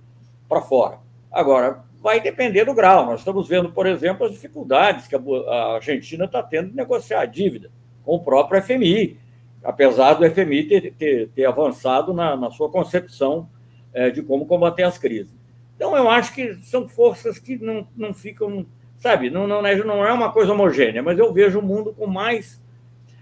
[0.47, 0.99] para fora.
[1.31, 3.05] Agora, vai depender do grau.
[3.05, 7.25] Nós estamos vendo, por exemplo, as dificuldades que a Argentina está tendo de negociar a
[7.25, 7.69] dívida
[8.03, 9.17] com o próprio FMI,
[9.63, 13.49] apesar do FMI ter, ter, ter avançado na, na, sua concepção
[13.93, 15.33] é, de como combater as crises.
[15.75, 18.65] Então, eu acho que são forças que não, não ficam,
[18.97, 22.61] sabe, não, não, não é uma coisa homogênea, mas eu vejo o mundo com mais.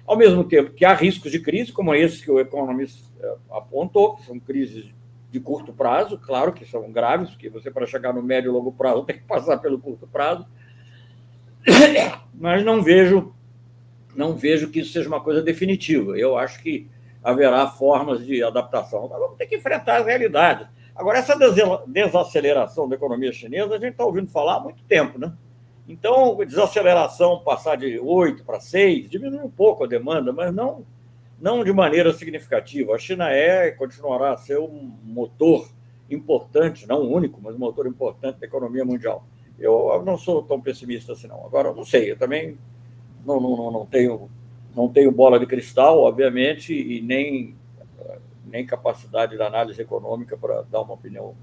[0.06, 4.16] Ao mesmo tempo que há riscos de crise, como esses que o economista é, apontou,
[4.16, 4.86] que são crises
[5.30, 8.72] de curto prazo, claro que são graves, porque você, para chegar no médio e longo
[8.72, 10.46] prazo, tem que passar pelo curto prazo,
[12.34, 13.34] mas não vejo,
[14.16, 16.18] não vejo que isso seja uma coisa definitiva.
[16.18, 16.90] Eu acho que
[17.24, 19.08] haverá formas de adaptação.
[19.08, 20.68] Vamos ter que enfrentar as realidades.
[20.96, 21.38] Agora, essa
[21.86, 25.34] desaceleração da economia chinesa, a gente está ouvindo falar há muito tempo, né?
[25.88, 30.86] Então, desaceleração, passar de 8 para 6, diminui um pouco a demanda, mas não
[31.40, 32.94] não de maneira significativa.
[32.94, 35.70] A China é e continuará a ser um motor
[36.10, 39.26] importante, não único, mas um motor importante da economia mundial.
[39.60, 41.46] Eu não sou tão pessimista assim, não.
[41.46, 42.58] Agora, não sei, eu também
[43.26, 44.30] não, não, não, tenho,
[44.76, 47.56] não tenho bola de cristal, obviamente, e nem,
[48.46, 51.36] nem capacidade de análise econômica para dar uma opinião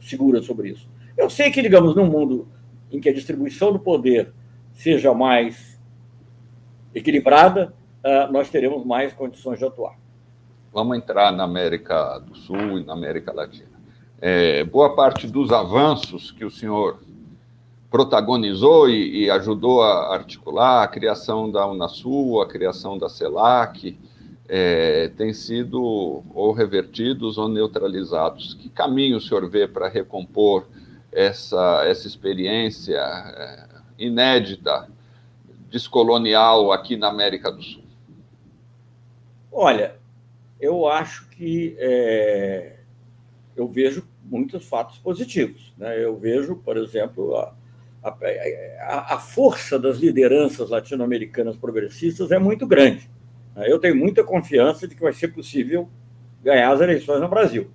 [0.00, 0.88] segura sobre isso.
[1.16, 2.48] Eu sei que, digamos, num mundo
[2.90, 4.32] em que a distribuição do poder
[4.72, 5.78] seja mais
[6.94, 7.74] equilibrada,
[8.30, 9.96] nós teremos mais condições de atuar.
[10.72, 13.78] Vamos entrar na América do Sul e na América Latina.
[14.20, 16.98] É, boa parte dos avanços que o senhor
[17.90, 23.98] protagonizou e, e, ajudou a articular, a criação da Unasul, a criação da CELAC,
[24.48, 28.54] é, tem sido ou revertidos ou neutralizados.
[28.54, 30.66] Que caminho o senhor vê para recompor
[31.12, 33.68] essa, essa experiência é,
[33.98, 34.88] inédita,
[35.70, 37.87] descolonial aqui na América do Sul?
[39.50, 39.96] Olha,
[40.60, 42.76] eu acho que é,
[43.56, 45.72] eu vejo muitos fatos positivos.
[45.76, 46.02] Né?
[46.02, 47.54] Eu vejo, por exemplo, a,
[48.02, 53.08] a, a força das lideranças latino-americanas progressistas é muito grande.
[53.54, 53.70] Né?
[53.70, 55.88] Eu tenho muita confiança de que vai ser possível
[56.42, 57.70] ganhar as eleições no Brasil.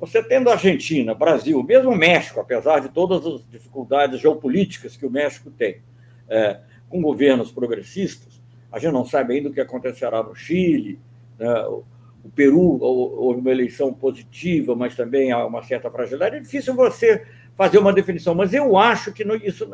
[0.00, 5.50] Você tendo Argentina, Brasil, mesmo México, apesar de todas as dificuldades geopolíticas que o México
[5.50, 5.82] tem,
[6.28, 8.39] é, com governos progressistas,
[8.72, 10.98] a gente não sabe ainda o que acontecerá no Chile.
[11.38, 11.48] Né?
[11.66, 16.36] O Peru houve uma eleição positiva, mas também há uma certa fragilidade.
[16.36, 19.68] É difícil você fazer uma definição, mas eu acho que isso,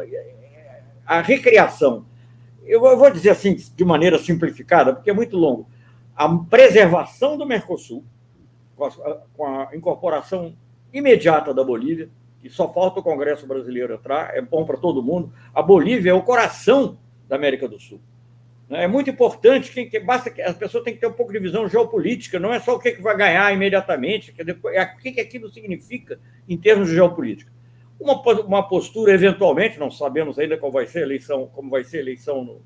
[1.05, 2.07] a recriação,
[2.65, 5.69] eu vou dizer assim de maneira simplificada, porque é muito longo,
[6.15, 8.05] a preservação do Mercosul,
[8.77, 10.55] com a incorporação
[10.93, 12.09] imediata da Bolívia,
[12.41, 15.33] que só falta o Congresso brasileiro entrar, é bom para todo mundo.
[15.55, 18.01] A Bolívia é o coração da América do Sul.
[18.69, 18.85] Né?
[18.85, 21.39] É muito importante que, que basta que a pessoa tem que ter um pouco de
[21.39, 24.97] visão geopolítica, não é só o que, que vai ganhar imediatamente, que depois, é o
[24.99, 27.53] que, que aquilo significa em termos de geopolítica.
[27.99, 31.99] Uma, uma postura, eventualmente, não sabemos ainda como vai ser a eleição, como vai ser
[31.99, 32.63] a eleição no,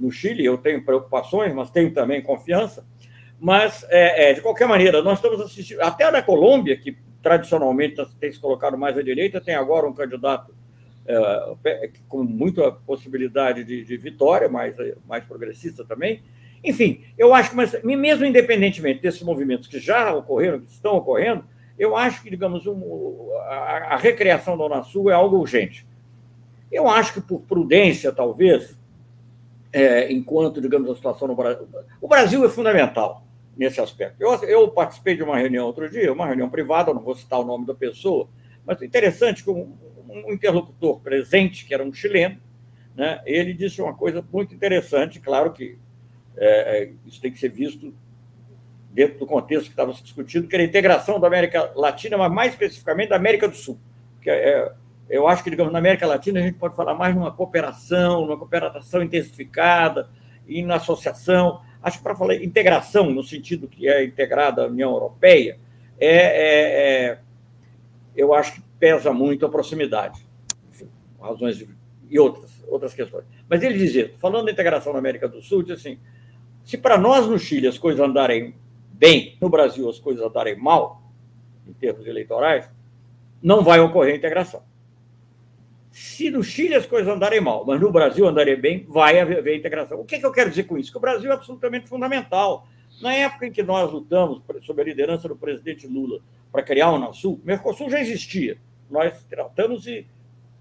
[0.00, 2.84] no Chile, eu tenho preocupações, mas tenho também confiança.
[3.38, 7.96] Mas, é, é, de qualquer maneira, nós estamos assistindo, até a da Colômbia, que tradicionalmente
[8.18, 10.54] tem se colocado mais à direita, tem agora um candidato
[12.08, 14.74] com muita possibilidade de, de, vitória, mais,
[15.06, 16.22] mais progressista também.
[16.64, 21.44] Enfim, eu acho que, mesmo independentemente desses movimentos que já ocorreram, que estão ocorrendo,
[21.78, 25.86] eu acho que, digamos, um, a, a, recriação da Unasul é algo urgente.
[26.70, 28.78] Eu acho que, por prudência, talvez,
[29.72, 31.66] é, enquanto, digamos, a situação no Brasil.
[32.00, 33.24] O Brasil é fundamental
[33.56, 34.20] nesse aspecto.
[34.20, 37.44] Eu, eu participei de uma reunião outro dia, uma reunião privada, não vou citar o
[37.44, 38.28] nome da pessoa,
[38.64, 39.76] mas interessante que um,
[40.12, 42.38] um interlocutor presente, que era um chileno,
[42.94, 45.78] né, ele disse uma coisa muito interessante, claro que
[46.36, 47.94] é, é, isso tem que ser visto
[48.90, 52.32] dentro do contexto que estava se discutindo, que era a integração da América Latina, mas
[52.32, 53.78] mais especificamente da América do Sul.
[54.20, 54.72] Que é, é,
[55.08, 58.36] eu acho que, digamos, na América Latina a gente pode falar mais numa cooperação, numa
[58.36, 60.08] cooperação intensificada
[60.46, 61.62] e na associação.
[61.82, 65.58] Acho que para falar integração, no sentido que é integrada a União Europeia,
[65.98, 67.18] é, é, é
[68.14, 70.26] eu acho que pesa muito a proximidade,
[70.68, 70.88] enfim,
[71.20, 71.68] razões de,
[72.10, 73.24] e outras, outras questões.
[73.48, 76.00] Mas ele dizia, falando da integração na América do Sul, diz assim:
[76.64, 78.56] se para nós no Chile as coisas andarem
[78.92, 81.00] bem, no Brasil as coisas andarem mal,
[81.64, 82.68] em termos eleitorais,
[83.40, 84.64] não vai ocorrer integração.
[85.92, 90.00] Se no Chile as coisas andarem mal, mas no Brasil andarem bem, vai haver integração.
[90.00, 90.90] O que, é que eu quero dizer com isso?
[90.90, 92.66] Que o Brasil é absolutamente fundamental.
[93.00, 96.18] Na época em que nós lutamos sob a liderança do presidente Lula
[96.50, 98.58] para criar o Unasul, o Mercosul já existia
[98.92, 100.06] nós tratamos de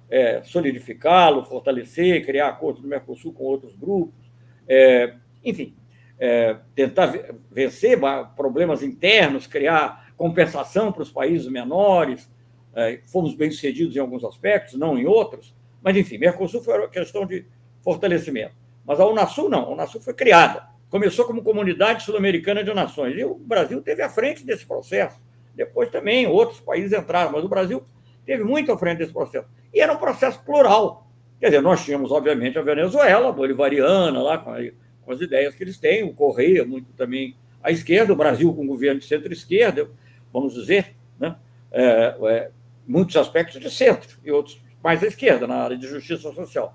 [0.09, 4.15] é, solidificá-lo, fortalecer, criar acordos do Mercosul com outros grupos.
[4.67, 5.75] é, enfim,
[6.19, 7.11] é, tentar
[7.49, 7.99] vencer
[8.35, 12.29] problemas internos, criar compensação para os países menores.
[12.75, 17.25] É, fomos bem-sucedidos em alguns aspectos, não em outros, mas, enfim, Mercosul foi uma questão
[17.25, 17.45] de
[17.81, 18.53] fortalecimento.
[18.85, 20.67] Mas a Unasul não, a Unasul foi criada.
[20.89, 25.19] Começou como Comunidade Sul-Americana de Nações, e o Brasil teve à frente desse processo.
[25.55, 27.83] Depois também outros países entraram, mas o Brasil
[28.25, 29.47] teve muito à frente desse processo.
[29.73, 31.07] E era um processo plural.
[31.39, 34.57] Quer dizer, nós tínhamos, obviamente, a Venezuela, a bolivariana, lá com, a,
[35.03, 38.63] com as ideias que eles têm, o Correia, muito também à esquerda, o Brasil com
[38.63, 39.89] um governo de centro-esquerda,
[40.31, 41.35] vamos dizer, né?
[41.71, 42.51] É, é,
[42.87, 46.73] muitos aspectos de centro e outros mais à esquerda, na área de justiça social.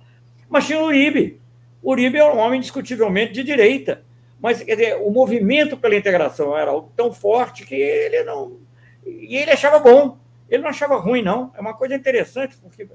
[0.48, 1.40] Mas tinha o Uribe.
[1.82, 4.02] O Uribe é um homem indiscutivelmente de direita.
[4.40, 8.58] Mas quer dizer, o movimento pela integração era tão forte que ele não.
[9.04, 10.18] E ele achava bom.
[10.48, 11.52] Ele não achava ruim, não.
[11.56, 12.88] É uma coisa interessante, porque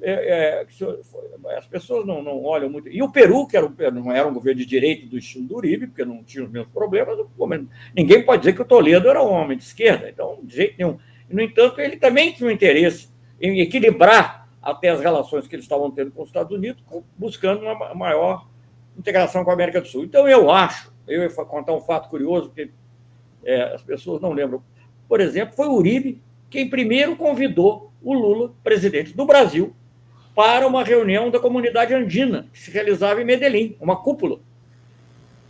[0.00, 0.66] é, é,
[1.56, 2.88] as pessoas não, não, olham muito.
[2.88, 5.86] E o Peru, que era não era um governo de direito do estilo do Uribe,
[5.86, 7.18] porque não tinha os mesmos problemas,
[7.94, 10.98] ninguém pode dizer que o Toledo era um homem de esquerda, então, de jeito nenhum.
[11.30, 13.08] No entanto, ele também tinha um interesse
[13.40, 16.82] em equilibrar até as relações que eles estavam tendo com os Estados Unidos,
[17.16, 18.48] buscando uma maior
[18.98, 20.04] integração com a América do Sul.
[20.04, 22.70] Então, eu acho, eu ia contar um fato curioso, que
[23.44, 24.62] é, as pessoas não lembram.
[25.08, 26.20] Por exemplo, foi o Uribe
[26.50, 29.74] quem primeiro convidou o Lula, presidente do Brasil,
[30.34, 34.38] para uma reunião da comunidade andina, que se realizava em Medellín, uma cúpula.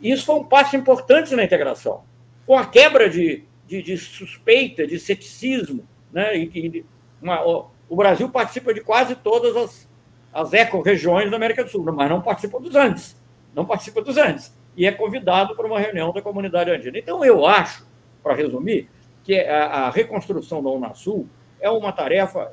[0.01, 2.05] Isso foi um passo importante na integração.
[2.47, 6.85] Com a quebra de, de, de suspeita, de ceticismo, né, e,
[7.21, 7.45] uma,
[7.89, 9.89] o Brasil participa de quase todas as,
[10.33, 13.17] as eco-regiões da América do Sul, mas não participa dos Andes.
[13.55, 14.57] Não participa dos Andes.
[14.77, 16.99] E é convidado para uma reunião da comunidade andina.
[16.99, 17.87] Então, eu acho,
[18.23, 18.89] para resumir,
[19.27, 21.27] que a, a reconstrução da Unasul
[21.61, 22.53] é uma tarefa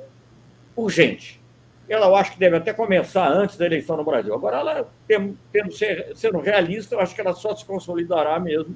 [0.75, 1.39] urgente.
[1.87, 4.33] Ela eu acho que deve até começar antes da eleição no Brasil.
[4.33, 5.37] Agora, ela, tendo,
[5.71, 8.75] ser, sendo realista, eu acho que ela só se consolidará mesmo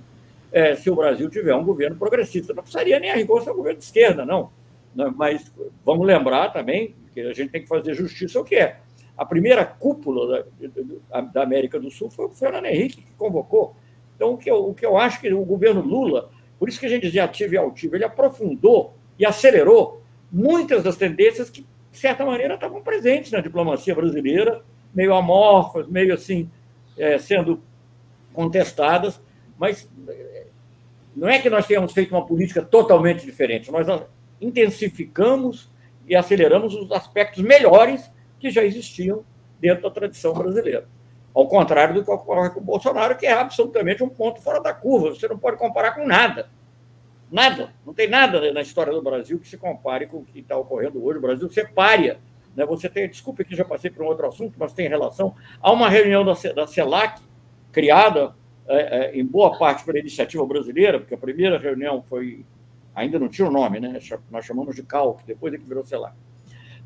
[0.51, 2.53] é, se o Brasil tiver um governo progressista.
[2.53, 4.51] Não precisaria nem a rigor ser um governo de esquerda, não.
[4.93, 5.11] Né?
[5.15, 5.51] Mas
[5.83, 8.77] vamos lembrar também que a gente tem que fazer justiça ao que é.
[9.17, 10.45] A primeira cúpula
[11.09, 13.75] da, da América do Sul foi o Fernando Henrique que convocou.
[14.15, 16.29] Então, o que, eu, o que eu acho que o governo Lula,
[16.59, 20.01] por isso que a gente dizia ativo e altivo, ele aprofundou e acelerou
[20.31, 26.13] muitas das tendências que, de certa maneira, estavam presentes na diplomacia brasileira, meio amorfas, meio
[26.13, 26.49] assim,
[26.97, 27.61] é, sendo
[28.33, 29.21] contestadas,
[29.57, 30.47] mas é,
[31.15, 33.87] não é que nós tenhamos feito uma política totalmente diferente, nós
[34.39, 35.71] intensificamos
[36.07, 39.23] e aceleramos os aspectos melhores que já existiam
[39.59, 40.87] dentro da tradição brasileira.
[41.37, 44.73] Ao contrário do que ocorre com o Bolsonaro, que é absolutamente um ponto fora da
[44.73, 45.09] curva.
[45.09, 46.49] Você não pode comparar com nada.
[47.31, 47.75] Nada.
[47.85, 51.05] Não tem nada na história do Brasil que se compare com o que está ocorrendo
[51.05, 51.19] hoje.
[51.19, 52.19] O Brasil você párea.
[52.55, 52.65] Né?
[52.65, 55.35] Você tem, desculpe que já passei por um outro assunto, mas tem relação.
[55.61, 57.21] Há uma reunião da, da CELAC,
[57.71, 58.33] criada
[58.67, 62.43] é, é, em boa parte pela iniciativa brasileira, porque a primeira reunião foi
[62.95, 63.99] ainda não tinha o nome, né?
[64.31, 66.15] Nós chamamos de CAL, que depois é que virou CELAC,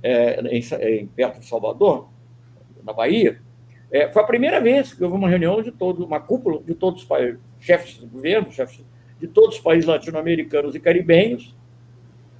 [0.04, 0.62] é, em,
[1.00, 2.10] em, perto de Salvador,
[2.84, 3.40] na Bahia.
[3.92, 7.02] É, foi a primeira vez que houve uma reunião de todo, uma cúpula de todos
[7.02, 8.86] os países, chefes de governo, chefes
[9.20, 11.56] de todos os países latino-americanos e caribenhos,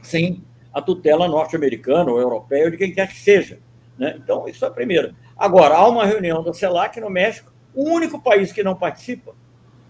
[0.02, 0.44] sem
[0.74, 3.60] a tutela norte-americana ou europeia, ou de quem quer que seja.
[3.98, 4.16] Né?
[4.18, 5.14] Então, isso é a primeira.
[5.38, 9.36] Agora, há uma reunião da CELAC no México, o único país que não participa,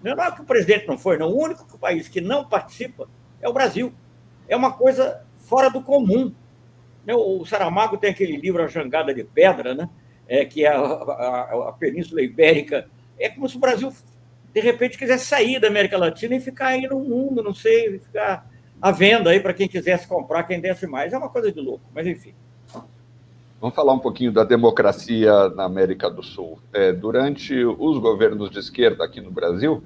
[0.03, 3.07] não é que o presidente não foi, não, o único país que não participa
[3.39, 3.93] é o Brasil.
[4.49, 6.33] É uma coisa fora do comum.
[7.05, 9.89] Né, o Saramago tem aquele livro A Jangada de Pedra, né?
[10.27, 12.87] É, que é a, a, a, Península Ibérica.
[13.19, 13.93] É como se o Brasil,
[14.53, 18.49] de repente, quisesse sair da América Latina e ficar aí no mundo, não sei, ficar
[18.81, 21.13] à venda aí para quem quisesse comprar, quem desse mais.
[21.13, 22.33] É uma coisa de louco, mas enfim.
[23.59, 26.57] Vamos falar um pouquinho da democracia na América do Sul.
[26.73, 29.83] É, durante os governos de esquerda aqui no Brasil,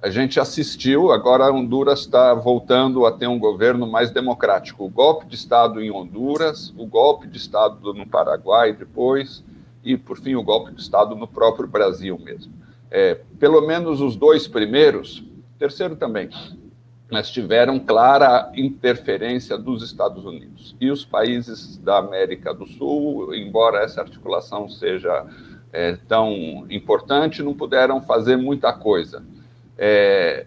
[0.00, 4.84] a gente assistiu, agora Honduras está voltando a ter um governo mais democrático.
[4.84, 9.42] O golpe de Estado em Honduras, o golpe de Estado no Paraguai depois,
[9.88, 12.52] e, por fim, o golpe de Estado no próprio Brasil mesmo.
[12.90, 15.24] É, pelo menos os dois primeiros,
[15.58, 16.28] terceiro também,
[17.10, 20.76] mas tiveram clara interferência dos Estados Unidos.
[20.78, 25.24] E os países da América do Sul, embora essa articulação seja
[25.72, 29.24] é, tão importante, não puderam fazer muita coisa.
[29.78, 30.44] É,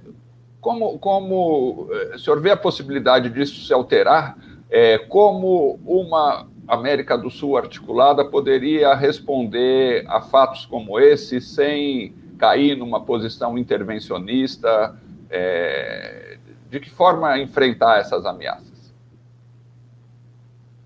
[0.60, 4.38] como, como é, o senhor vê a possibilidade disso se alterar?
[4.70, 12.78] É, como uma América do Sul articulada poderia responder a fatos como esse sem cair
[12.78, 14.98] numa posição intervencionista?
[15.30, 16.38] É,
[16.70, 18.94] de que forma enfrentar essas ameaças?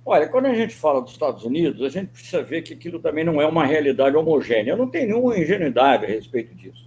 [0.04, 3.24] Olha, quando a gente fala dos Estados Unidos, a gente precisa ver que aquilo também
[3.24, 4.72] não é uma realidade homogênea.
[4.72, 6.85] Eu não tenho nenhuma ingenuidade a respeito disso.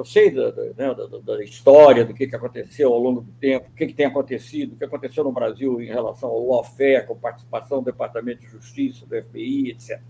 [0.00, 3.32] Eu sei da, da, né, da, da história, do que, que aconteceu ao longo do
[3.32, 7.06] tempo, o que, que tem acontecido, o que aconteceu no Brasil em relação ao lawfare,
[7.06, 10.00] com participação do Departamento de Justiça, do FBI, etc.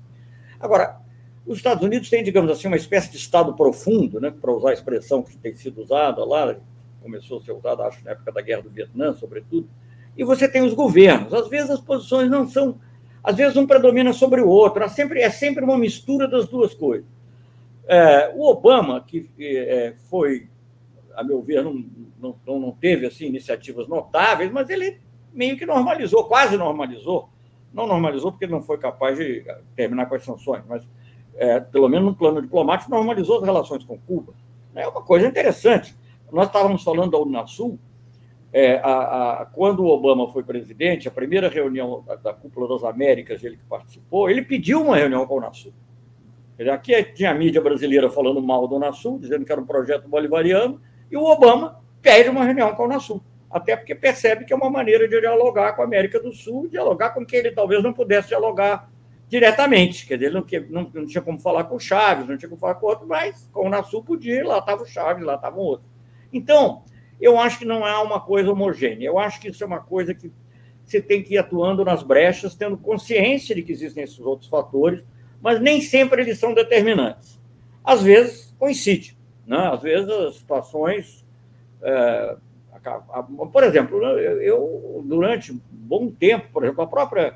[0.61, 1.01] Agora,
[1.45, 4.75] os Estados Unidos têm, digamos assim, uma espécie de Estado profundo, né, para usar a
[4.75, 6.55] expressão que tem sido usada lá,
[7.03, 9.69] começou a ser usada, acho, na época da Guerra do Vietnã, sobretudo,
[10.17, 11.35] e você tem os governos.
[11.35, 12.79] Às vezes as posições não são,
[13.25, 16.75] às vezes um predomina sobre o outro, é sempre, é sempre uma mistura das duas
[16.75, 17.09] coisas.
[17.93, 20.49] É, o Obama, que é, foi,
[21.17, 21.85] a meu ver, não,
[22.21, 25.01] não, não teve assim, iniciativas notáveis, mas ele
[25.33, 27.29] meio que normalizou, quase normalizou.
[27.75, 30.89] Não normalizou porque ele não foi capaz de terminar com as sanções, mas
[31.35, 34.35] é, pelo menos no plano diplomático, normalizou as relações com Cuba.
[34.73, 35.97] É uma coisa interessante.
[36.31, 37.77] Nós estávamos falando da Unasul,
[38.53, 42.85] é, a, a, quando o Obama foi presidente, a primeira reunião da, da, Cúpula das
[42.85, 45.73] Américas, ele que participou, ele pediu uma reunião com a Unasul.
[46.69, 50.81] Aqui tinha a mídia brasileira falando mal do Unasul, dizendo que era um projeto bolivariano,
[51.11, 54.69] e o Obama pede uma reunião com a Unasul, até porque percebe que é uma
[54.69, 58.29] maneira de dialogar com a América do Sul, dialogar com quem ele talvez não pudesse
[58.29, 58.91] dialogar
[59.29, 60.07] diretamente.
[60.07, 62.61] Quer dizer, ele não, não, não tinha como falar com o Chaves, não tinha como
[62.61, 65.89] falar com outro, mas com o Unasul podia, lá estava o Chaves, lá estavam outros.
[66.33, 66.83] Então,
[67.21, 69.07] eu acho que não é uma coisa homogênea.
[69.07, 70.33] Eu acho que isso é uma coisa que
[70.85, 75.05] você tem que ir atuando nas brechas, tendo consciência de que existem esses outros fatores,
[75.41, 77.39] mas nem sempre eles são determinantes.
[77.85, 79.17] Às vezes coincide,
[79.47, 79.71] né?
[79.73, 81.25] às vezes as situações.
[81.83, 82.37] É,
[83.53, 87.35] por exemplo, eu, durante um bom tempo, por exemplo, a própria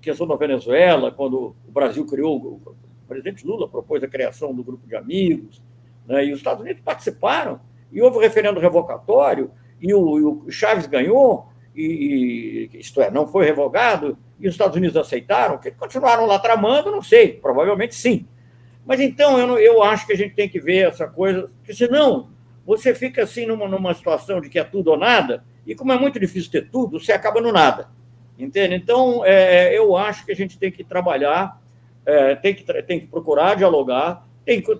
[0.00, 2.74] questão da Venezuela, quando o Brasil criou, o
[3.06, 5.62] presidente Lula propôs a criação do grupo de amigos,
[6.06, 6.24] né?
[6.24, 7.60] e os Estados Unidos participaram
[7.92, 13.26] e houve o referendo revocatório, e o, e o Chaves ganhou, e, isto é, não
[13.26, 18.26] foi revogado, e os Estados Unidos aceitaram, que continuaram lá tramando, não sei, provavelmente sim.
[18.86, 22.30] Mas então eu, eu acho que a gente tem que ver essa coisa, porque senão
[22.64, 25.98] você fica assim numa, numa situação de que é tudo ou nada, e como é
[25.98, 27.88] muito difícil ter tudo, você acaba no nada.
[28.38, 28.74] Entende?
[28.74, 31.60] Então, é, eu acho que a gente tem que trabalhar,
[32.06, 34.26] é, tem, que, tem que procurar dialogar,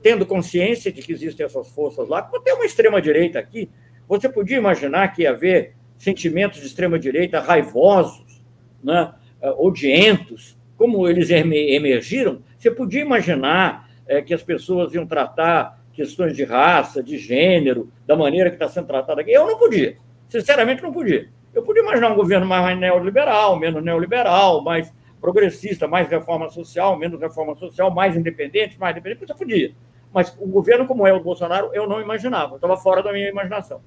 [0.02, 3.70] tendo consciência de que existem essas forças lá, como tem uma extrema-direita aqui,
[4.08, 8.42] você podia imaginar que ia haver sentimentos de extrema-direita raivosos,
[8.82, 9.12] né,
[9.42, 12.42] odientos, como eles emergiram?
[12.58, 18.16] Você podia imaginar é, que as pessoas iam tratar questões de raça, de gênero, da
[18.16, 19.30] maneira que está sendo tratada aqui?
[19.30, 19.96] Eu não podia,
[20.28, 21.28] sinceramente não podia.
[21.52, 27.20] Eu podia imaginar um governo mais neoliberal, menos neoliberal, mais progressista, mais reforma social, menos
[27.20, 29.72] reforma social, mais independente, mais independente, você podia.
[30.12, 33.80] Mas o governo como é o Bolsonaro, eu não imaginava, estava fora da minha imaginação.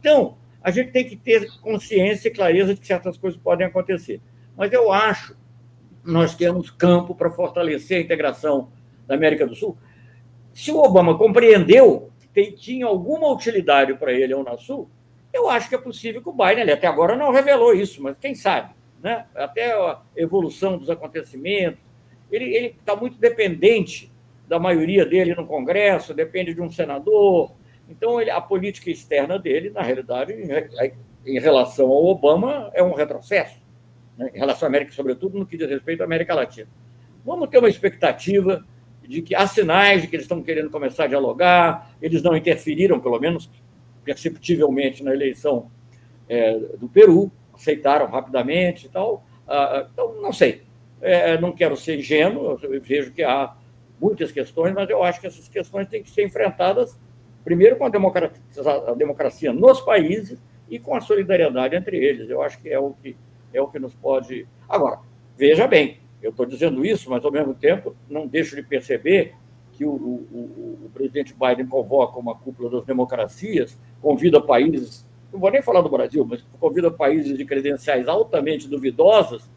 [0.00, 4.20] Então, a gente tem que ter consciência e clareza de que certas coisas podem acontecer.
[4.56, 8.70] Mas eu acho que nós temos campo para fortalecer a integração
[9.06, 9.76] da América do Sul.
[10.52, 14.88] Se o Obama compreendeu que tinha alguma utilidade para ele ao Sul,
[15.32, 18.16] eu acho que é possível que o Biden, ele até agora não revelou isso, mas
[18.18, 19.26] quem sabe, né?
[19.34, 21.80] até a evolução dos acontecimentos.
[22.30, 24.12] Ele está muito dependente
[24.48, 27.52] da maioria dele no Congresso, depende de um senador.
[27.88, 32.94] Então, ele, a política externa dele, na realidade, em, em relação ao Obama, é um
[32.94, 33.60] retrocesso,
[34.16, 34.30] né?
[34.34, 36.68] em relação à América, sobretudo no que diz respeito à América Latina.
[37.24, 38.64] Vamos ter uma expectativa
[39.02, 43.00] de que há sinais de que eles estão querendo começar a dialogar, eles não interferiram,
[43.00, 43.50] pelo menos
[44.04, 45.70] perceptivelmente, na eleição
[46.28, 49.24] é, do Peru, aceitaram rapidamente e tal.
[49.46, 50.62] Ah, ah, então, não sei.
[51.00, 53.54] É, não quero ser ingênuo, eu vejo que há
[54.00, 56.98] muitas questões, mas eu acho que essas questões têm que ser enfrentadas,
[57.44, 58.40] primeiro, com a democracia,
[58.88, 62.30] a democracia nos países e com a solidariedade entre eles.
[62.30, 63.14] Eu acho que é o que,
[63.54, 64.46] é o que nos pode.
[64.68, 64.98] Agora,
[65.38, 69.34] veja bem, eu estou dizendo isso, mas, ao mesmo tempo, não deixo de perceber
[69.72, 75.50] que o, o, o presidente Biden convoca uma cúpula das democracias, convida países não vou
[75.50, 79.50] nem falar do Brasil, mas convida países de credenciais altamente duvidosas,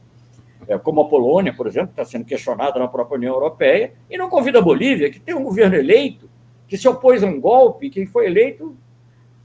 [0.68, 4.18] é, como a Polônia, por exemplo, que está sendo questionada na própria União Europeia, e
[4.18, 6.28] não convida a Bolívia, que tem um governo eleito,
[6.68, 8.76] que se opôs a um golpe, que foi eleito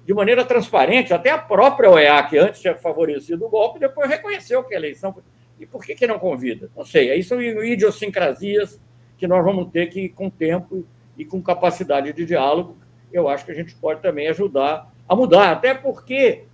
[0.04, 4.64] de maneira transparente, até a própria OEA, que antes tinha favorecido o golpe, depois reconheceu
[4.64, 5.14] que a eleição.
[5.60, 6.70] E por que, que não convida?
[6.76, 7.10] Não sei.
[7.10, 8.80] Aí são idiosincrasias
[9.16, 10.84] que nós vamos ter que, com tempo
[11.16, 12.76] e com capacidade de diálogo,
[13.12, 16.44] eu acho que a gente pode também ajudar a mudar, até porque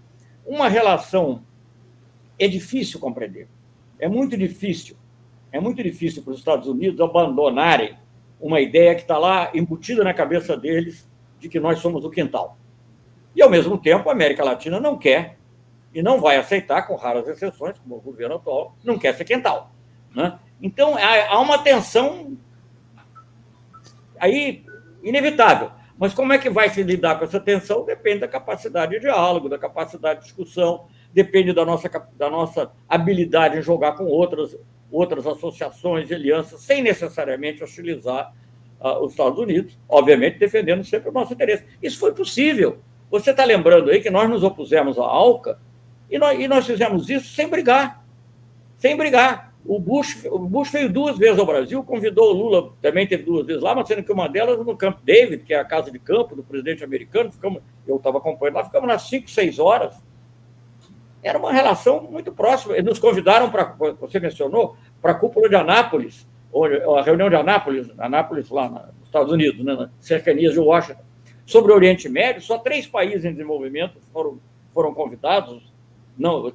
[0.44, 1.42] uma relação
[2.38, 3.49] é difícil compreender.
[3.99, 4.96] É muito difícil.
[5.51, 7.96] É muito difícil para os Estados Unidos abandonarem
[8.40, 11.09] uma ideia que está lá embutida na cabeça deles
[11.40, 12.59] de que nós somos o quintal.
[13.39, 15.39] E, ao mesmo tempo, a América Latina não quer
[15.95, 19.70] e não vai aceitar, com raras exceções, como o governo atual, não quer ser quental.
[20.12, 20.36] Né?
[20.61, 22.36] Então, há uma tensão
[24.18, 24.64] aí
[25.05, 25.70] inevitável.
[25.97, 27.84] Mas como é que vai se lidar com essa tensão?
[27.84, 33.57] Depende da capacidade de diálogo, da capacidade de discussão, depende da nossa, da nossa habilidade
[33.57, 34.59] em jogar com outras,
[34.91, 38.34] outras associações e alianças, sem necessariamente hostilizar
[38.80, 41.64] uh, os Estados Unidos, obviamente defendendo sempre o nosso interesse.
[41.80, 42.80] Isso foi possível.
[43.11, 45.59] Você está lembrando aí que nós nos opusemos à ALCA
[46.11, 48.04] e nós, e nós fizemos isso sem brigar.
[48.78, 49.52] Sem brigar.
[49.64, 53.46] O Bush, o Bush veio duas vezes ao Brasil, convidou o Lula, também teve duas
[53.46, 55.98] vezes lá, mas sendo que uma delas no Camp David, que é a casa de
[55.98, 60.00] campo do presidente americano, ficamos, eu estava acompanhando lá, ficamos nas cinco, seis horas.
[61.22, 62.74] Era uma relação muito próxima.
[62.74, 66.26] Eles nos convidaram para, você mencionou, para a cúpula de Anápolis,
[66.96, 71.02] a reunião de Anápolis, Anápolis lá nos Estados Unidos, né, nas cercanias de Washington,
[71.49, 72.42] sobre o Oriente Médio.
[72.42, 74.38] Só três países em desenvolvimento foram,
[74.74, 75.72] foram convidados,
[76.16, 76.53] não,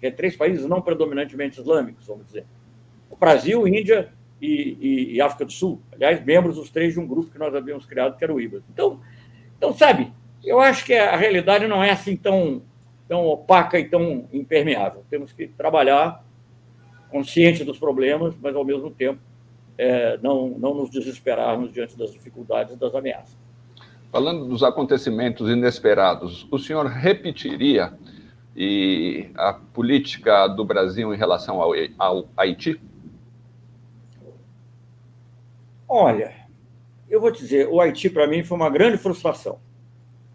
[0.00, 2.46] é três países não predominantemente islâmicos, vamos dizer.
[3.10, 4.08] O Brasil, Índia
[4.40, 5.82] e, e, e, África do Sul.
[5.92, 8.62] Aliás, membros os três de um grupo que nós havíamos criado, que era o IBRA.
[8.72, 9.00] Então,
[9.58, 10.10] então, sabe,
[10.42, 12.62] eu acho que a realidade não é assim tão,
[13.06, 15.04] tão opaca e tão impermeável.
[15.10, 16.24] Temos que trabalhar
[17.10, 19.20] consciente dos problemas, mas, ao mesmo tempo,
[19.76, 23.39] é, não, não nos desesperarmos diante das dificuldades e das ameaças.
[24.10, 27.92] Falando dos acontecimentos inesperados, o senhor repetiria
[28.56, 32.80] e a política do Brasil em relação ao, ao Haiti?
[35.88, 36.34] Olha,
[37.08, 39.60] eu vou dizer, o Haiti para mim foi uma grande frustração.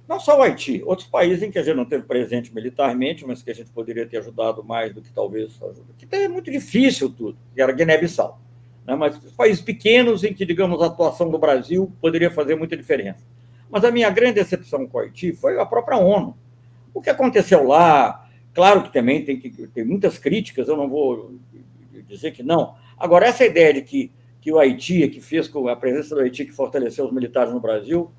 [0.08, 3.42] Não só o Haiti, outros países em que a gente não teve presente militarmente, mas
[3.42, 5.94] que a gente poderia ter ajudado mais do que talvez ajuda.
[5.98, 8.40] Que é muito difícil tudo, que era Guiné-Bissau.
[8.86, 8.96] Né?
[8.96, 13.35] Mas países pequenos em que, digamos, a atuação do Brasil poderia fazer muita diferença.
[13.76, 16.34] Mas a minha grande decepção com o Haiti foi a própria ONU.
[16.94, 21.36] O que aconteceu lá, claro que também tem, que, tem muitas críticas, eu não vou
[22.08, 22.76] dizer que não.
[22.98, 26.46] Agora, essa ideia de que, que o Haiti, que fez com a presença do Haiti
[26.46, 28.10] que fortaleceu os militares no Brasil,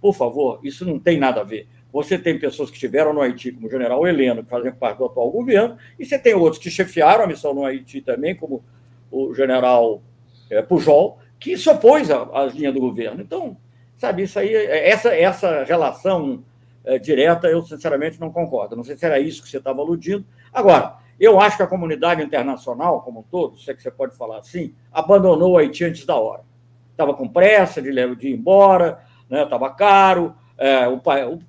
[0.00, 1.68] por favor, isso não tem nada a ver.
[1.92, 5.04] Você tem pessoas que estiveram no Haiti, como o general Heleno, que fazem parte do
[5.04, 8.64] atual governo, e você tem outros que chefiaram a missão no Haiti também, como
[9.10, 10.00] o general
[10.48, 13.20] é, Pujol, que se opôs às linhas do governo.
[13.20, 13.54] Então,
[14.04, 16.44] sabe, isso aí, essa, essa relação
[16.84, 18.76] é, direta, eu sinceramente não concordo.
[18.76, 20.24] Não sei se era isso que você estava aludindo.
[20.52, 24.38] Agora, eu acho que a comunidade internacional, como um todo, sei que você pode falar
[24.38, 26.42] assim, abandonou o Haiti antes da hora.
[26.90, 29.00] Estava com pressa de, de ir embora,
[29.30, 30.34] estava né, caro.
[30.58, 31.00] É, o,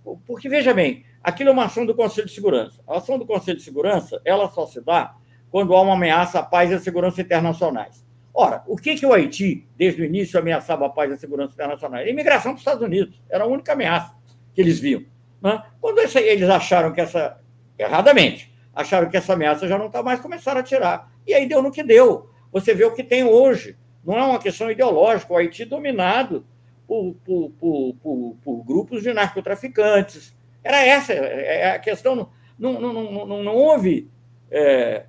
[0.06, 2.82] o, porque, veja bem, aquilo é uma ação do Conselho de Segurança.
[2.88, 5.16] A ação do Conselho de Segurança ela só se dá
[5.52, 8.05] quando há uma ameaça à paz e à segurança internacionais.
[8.38, 11.54] Ora, o que, que o Haiti, desde o início, ameaçava a paz e a segurança
[11.54, 12.02] internacional?
[12.02, 13.22] A imigração para os Estados Unidos.
[13.30, 14.14] Era a única ameaça
[14.54, 15.06] que eles viam.
[15.42, 15.64] Né?
[15.80, 17.40] Quando eles acharam que essa,
[17.80, 21.10] erradamente, acharam que essa ameaça já não está mais, começaram a tirar.
[21.26, 22.30] E aí deu no que deu.
[22.52, 23.78] Você vê o que tem hoje.
[24.04, 25.32] Não é uma questão ideológica.
[25.32, 26.46] O Haiti dominado
[26.86, 30.36] por, por, por, por, por grupos de narcotraficantes.
[30.62, 32.30] Era essa é, é a questão.
[32.60, 34.10] Não, não, não, não, não houve.
[34.52, 35.06] É,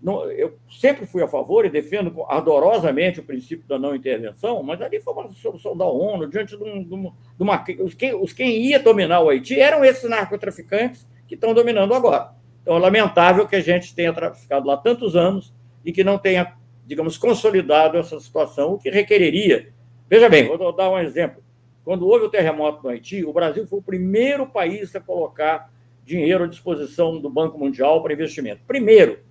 [0.00, 4.80] não, eu sempre fui a favor e defendo ardorosamente o princípio da não intervenção, mas
[4.80, 7.64] ali foi uma solução da ONU, diante de, um, de uma.
[7.80, 12.30] Os quem, os quem ia dominar o Haiti eram esses narcotraficantes que estão dominando agora.
[12.62, 15.52] Então é lamentável que a gente tenha ficado lá tantos anos
[15.84, 16.54] e que não tenha,
[16.86, 19.72] digamos, consolidado essa situação, o que requereria.
[20.08, 21.42] Veja bem, vou dar um exemplo.
[21.84, 25.72] Quando houve o terremoto no Haiti, o Brasil foi o primeiro país a colocar
[26.04, 28.62] dinheiro à disposição do Banco Mundial para investimento.
[28.66, 29.26] Primeiro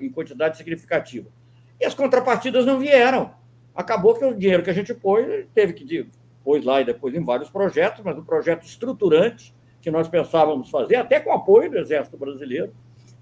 [0.00, 1.28] em quantidade significativa.
[1.80, 3.32] E as contrapartidas não vieram.
[3.74, 6.08] Acabou que o dinheiro que a gente pôs, teve que
[6.44, 10.96] pôs lá e depois em vários projetos, mas um projeto estruturante que nós pensávamos fazer,
[10.96, 12.72] até com apoio do Exército Brasileiro,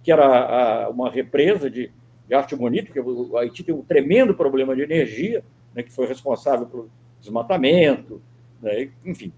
[0.02, 1.90] que era uma represa de,
[2.32, 5.42] arte bonita, porque o Haiti tem um tremendo problema de energia,
[5.74, 6.90] né, que foi responsável pelo
[7.20, 8.22] desmatamento,
[8.62, 9.32] né, enfim,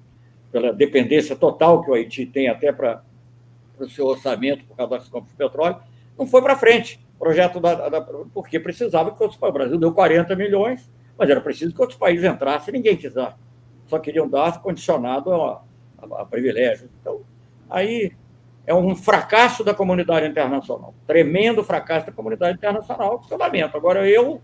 [0.51, 3.03] pela dependência total que o Haiti tem até para
[3.79, 5.81] o seu orçamento por causa das compras de petróleo
[6.23, 7.05] não foi para frente.
[7.19, 8.01] Projeto da, da,
[8.33, 12.25] porque precisava que outros O Brasil deu 40 milhões, mas era preciso que outros países
[12.25, 13.39] entrassem, ninguém quis dar.
[13.87, 15.63] Só queriam dar condicionado a,
[15.99, 16.89] a, a privilégio.
[17.01, 17.21] Então,
[17.69, 18.13] aí
[18.67, 20.95] é um fracasso da comunidade internacional.
[21.07, 23.77] Tremendo fracasso da comunidade internacional, que eu lamento.
[23.77, 24.41] Agora, eu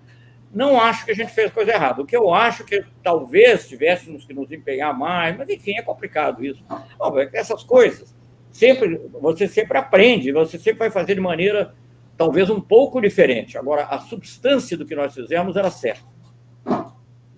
[0.53, 2.03] não acho que a gente fez coisa errada.
[2.03, 6.45] O que eu acho que talvez tivéssemos que nos empenhar mais, mas enfim, é complicado
[6.45, 6.64] isso.
[6.99, 8.17] Bom, essas coisas
[8.51, 11.74] sempre você sempre aprende, você sempre vai fazer de maneira
[12.16, 13.57] talvez um pouco diferente.
[13.57, 16.05] Agora, a substância do que nós fizemos era certa.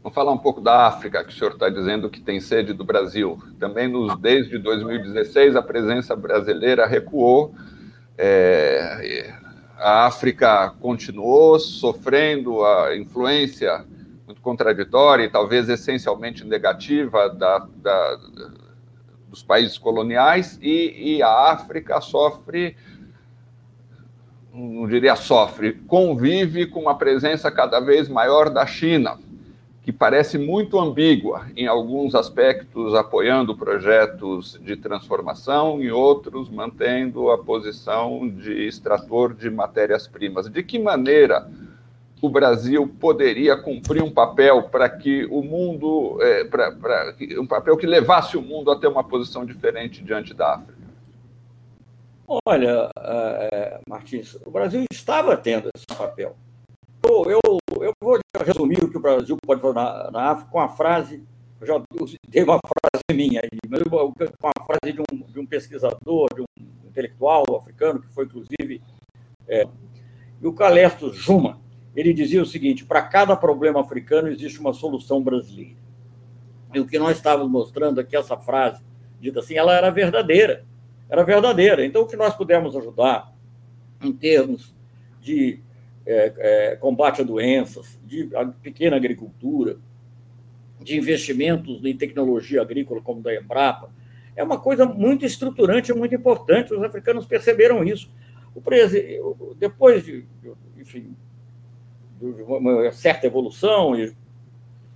[0.03, 2.85] Vamos falar um pouco da África, que o senhor está dizendo que tem sede do
[2.85, 3.39] Brasil.
[3.59, 7.55] Também nos, desde 2016 a presença brasileira recuou
[8.17, 9.33] É,
[9.81, 13.83] a África continuou sofrendo a influência
[14.27, 18.21] muito contraditória e talvez essencialmente negativa da, da,
[19.31, 22.77] dos países coloniais, e, e a África sofre
[24.53, 29.19] não diria sofre, convive com uma presença cada vez maior da China,
[29.83, 37.39] que parece muito ambígua, em alguns aspectos apoiando projetos de transformação, em outros mantendo a
[37.39, 40.49] posição de extrator de matérias-primas.
[40.49, 41.49] De que maneira
[42.23, 47.77] o Brasil poderia cumprir um papel para que o mundo, é, pra, pra, um papel
[47.77, 50.81] que levasse o mundo a ter uma posição diferente diante da África?
[52.47, 56.37] Olha, é, Martins, o Brasil estava tendo esse papel.
[57.03, 60.61] Eu, eu, eu, vou resumir o que o Brasil pode fazer na, na África com
[60.61, 61.25] a frase,
[61.61, 61.83] eu já
[62.29, 66.43] dei uma frase minha aí, mas com a frase de um, de um pesquisador, de
[66.43, 66.47] um
[66.87, 68.83] intelectual africano, que foi inclusive
[69.49, 69.67] é,
[70.43, 71.59] o Calesto Juma.
[71.95, 75.79] Ele dizia o seguinte: para cada problema africano existe uma solução brasileira.
[76.73, 78.83] E o que nós estávamos mostrando aqui, essa frase,
[79.21, 80.65] dita assim, ela era verdadeira
[81.11, 81.85] era verdadeira.
[81.85, 83.35] Então, o que nós pudemos ajudar
[84.01, 84.73] em termos
[85.21, 85.61] de
[86.07, 88.31] é, é, combate a doenças, de
[88.63, 89.77] pequena agricultura,
[90.81, 93.93] de investimentos em tecnologia agrícola, como da Embrapa,
[94.37, 96.73] é uma coisa muito estruturante e muito importante.
[96.73, 98.11] Os africanos perceberam isso.
[98.55, 99.21] O presi...
[99.59, 100.25] Depois de,
[100.79, 101.15] enfim,
[102.21, 104.15] uma certa evolução, e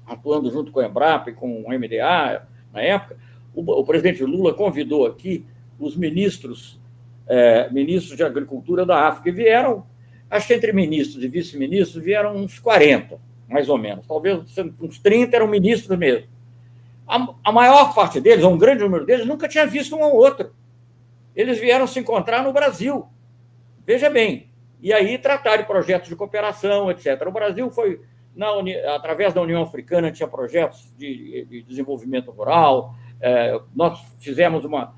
[0.06, 3.16] atuando junto com a Embrapa e com o MDA na época,
[3.54, 5.44] o, o presidente Lula convidou aqui
[5.78, 6.78] os ministros,
[7.26, 9.86] é, ministros de Agricultura da África, e vieram,
[10.30, 13.18] acho que entre ministros e vice-ministros, vieram uns 40,
[13.48, 14.06] mais ou menos.
[14.06, 14.40] Talvez
[14.80, 16.26] uns 30 eram ministros mesmo.
[17.06, 20.14] A, a maior parte deles, ou um grande número deles, nunca tinha visto um ao
[20.14, 20.52] outro.
[21.34, 23.06] Eles vieram se encontrar no Brasil.
[23.86, 24.48] Veja bem.
[24.84, 27.26] E aí tratar de projetos de cooperação, etc.
[27.26, 28.02] O Brasil foi,
[28.36, 28.48] na,
[28.94, 32.94] através da União Africana, tinha projetos de, de desenvolvimento rural.
[33.18, 34.94] É, nós fizemos uma,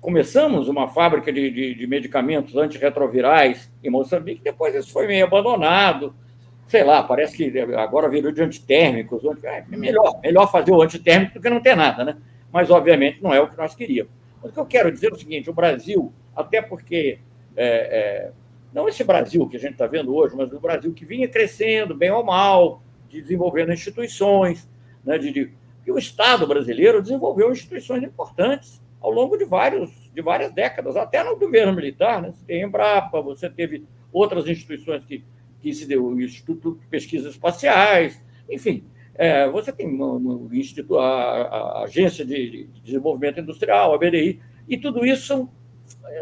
[0.00, 6.14] começamos uma fábrica de, de, de, medicamentos antirretrovirais em Moçambique, depois isso foi meio abandonado.
[6.66, 9.22] Sei lá, parece que agora virou de antitérmicos.
[9.44, 12.16] É melhor, melhor fazer o antitérmico do que não ter nada, né?
[12.50, 14.10] Mas, obviamente, não é o que nós queríamos.
[14.42, 17.18] O que eu quero dizer é o seguinte: o Brasil, até porque.
[17.54, 18.41] É, é,
[18.72, 21.94] não esse Brasil que a gente está vendo hoje, mas o Brasil que vinha crescendo,
[21.94, 24.68] bem ou mal, desenvolvendo instituições,
[25.04, 25.52] né, de, de,
[25.90, 31.36] o Estado brasileiro desenvolveu instituições importantes ao longo de, vários, de várias décadas, até no
[31.36, 32.22] governo militar.
[32.22, 32.32] Né?
[32.32, 35.24] Você tem Embrapa, você teve outras instituições que,
[35.60, 41.42] que se deu, o Instituto de Pesquisas Espaciais, enfim, é, você tem no Instituto, a,
[41.42, 45.50] a, Agência de Desenvolvimento Industrial, a BDI, e tudo isso são,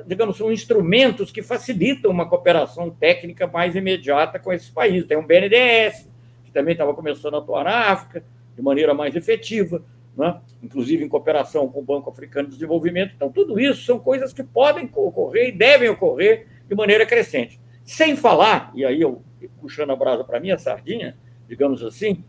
[0.07, 5.07] digamos, são instrumentos que facilitam uma cooperação técnica mais imediata com esses países.
[5.07, 6.09] Tem um BNDES,
[6.45, 8.25] que também estava começando a atuar na África
[8.57, 9.83] de maneira mais efetiva
[10.17, 10.41] né?
[10.63, 13.15] inclusive em cooperação com o Banco Africano de Desenvolvimento.
[13.15, 17.61] Então, tudo isso são coisas que podem ocorrer e devem ocorrer de maneira crescente.
[17.85, 19.23] Sem falar, e aí eu
[19.61, 21.17] puxando a brasa para mim, a sardinha,
[21.49, 22.23] digamos assim,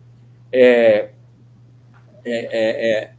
[0.52, 1.12] é,
[2.24, 3.14] é, é, é,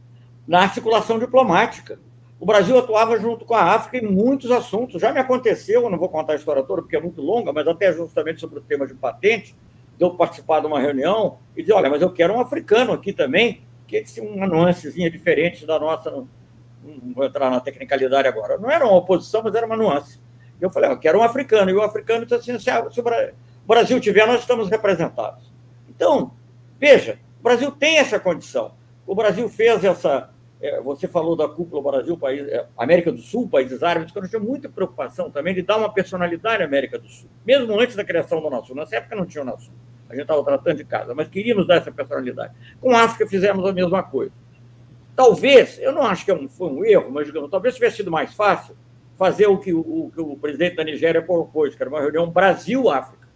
[0.47, 1.99] na articulação diplomática.
[2.43, 5.01] O Brasil atuava junto com a África em muitos assuntos.
[5.01, 7.93] Já me aconteceu, não vou contar a história toda porque é muito longa, mas até
[7.93, 9.55] justamente sobre o tema de patente,
[9.97, 13.13] de eu participar de uma reunião e dizer: olha, mas eu quero um africano aqui
[13.13, 16.11] também que tinha uma nuancezinha diferente da nossa.
[16.11, 16.27] Não,
[17.15, 18.57] vou entrar na tecnicalidade agora.
[18.57, 20.19] Não era uma oposição, mas era uma nuance.
[20.59, 21.71] Eu falei, eu quero um africano.
[21.71, 23.03] E o africano disse assim: se o
[23.65, 25.49] Brasil tiver, nós estamos representados.
[25.87, 26.33] Então,
[26.77, 28.73] veja, o Brasil tem essa condição.
[29.07, 30.32] O Brasil fez essa.
[30.63, 34.29] É, você falou da cúpula Brasil, país, é, América do Sul, países árabes, que nós
[34.29, 38.03] tínhamos muita preocupação também de dar uma personalidade à América do Sul, mesmo antes da
[38.03, 38.75] criação do Nação.
[38.75, 39.73] Nessa época não tinha o Nação
[40.13, 42.53] a gente estava tratando de casa, mas queríamos dar essa personalidade.
[42.79, 44.31] Com a África fizemos a mesma coisa.
[45.15, 48.33] Talvez, eu não acho que é foi um erro, mas digamos, talvez tivesse sido mais
[48.33, 48.75] fácil
[49.17, 52.29] fazer o que o, o, que o presidente da Nigéria propôs, que era uma reunião
[52.29, 53.27] Brasil-África.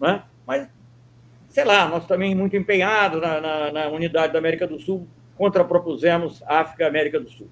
[0.00, 0.22] Né?
[0.46, 0.68] Mas,
[1.48, 5.06] sei lá, nós também muito empenhados na, na, na unidade da América do Sul,
[5.36, 7.48] contrapropusemos África e América do Sul.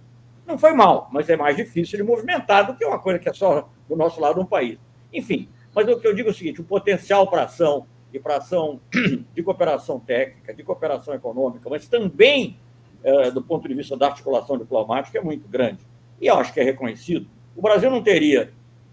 [0.46, 3.32] Não foi mal, mas é mais difícil de movimentar do que uma coisa que é
[3.32, 4.78] só do nosso lado um país.
[5.12, 8.38] Enfim, mas o que eu digo é o seguinte: o potencial para ação e para
[8.38, 8.80] ação
[9.34, 12.58] de cooperação técnica, de cooperação econômica, mas também
[13.02, 15.86] é, do ponto de vista da articulação diplomática é muito grande.
[16.20, 17.26] E eu acho que é reconhecido.
[17.56, 18.52] O Brasil não teria.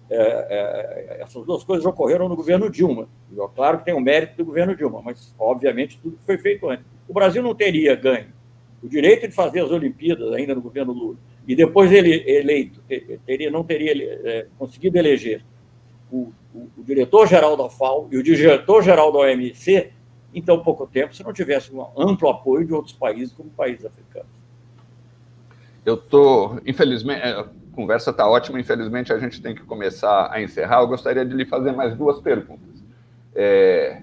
[0.10, 3.10] É, é, essas duas coisas ocorreram no governo Dilma.
[3.54, 6.86] Claro que tem o mérito do governo Dilma, mas, obviamente, tudo que foi feito antes.
[7.10, 8.37] O Brasil não teria ganho
[8.82, 11.18] o direito de fazer as Olimpíadas ainda no governo Lula,
[11.48, 12.82] e depois ele eleito,
[13.26, 15.44] teria, não teria é, conseguido eleger
[16.12, 19.92] o, o, o diretor-geral da FAO e o diretor-geral da OMC,
[20.34, 23.86] em tão pouco tempo, se não tivesse um amplo apoio de outros países, como países
[23.86, 24.30] africanos.
[25.86, 30.42] Eu estou, infelizmente, é, a conversa está ótima, infelizmente a gente tem que começar a
[30.42, 30.82] encerrar.
[30.82, 32.84] Eu gostaria de lhe fazer mais duas perguntas.
[33.34, 34.02] É,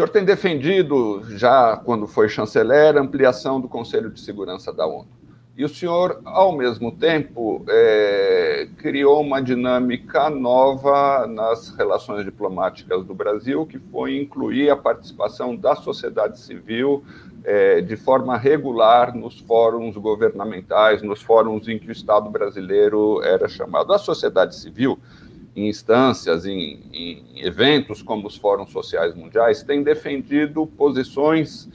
[0.00, 5.08] senhor tem defendido, já quando foi chanceler, a ampliação do Conselho de Segurança da ONU.
[5.54, 13.12] E o senhor, ao mesmo tempo, é, criou uma dinâmica nova nas relações diplomáticas do
[13.12, 17.04] Brasil, que foi incluir a participação da sociedade civil
[17.44, 23.46] é, de forma regular nos fóruns governamentais, nos fóruns em que o Estado brasileiro era
[23.48, 23.92] chamado.
[23.92, 24.98] A sociedade civil,
[25.60, 31.68] em instâncias, em, em eventos como os fóruns sociais mundiais, tem defendido posições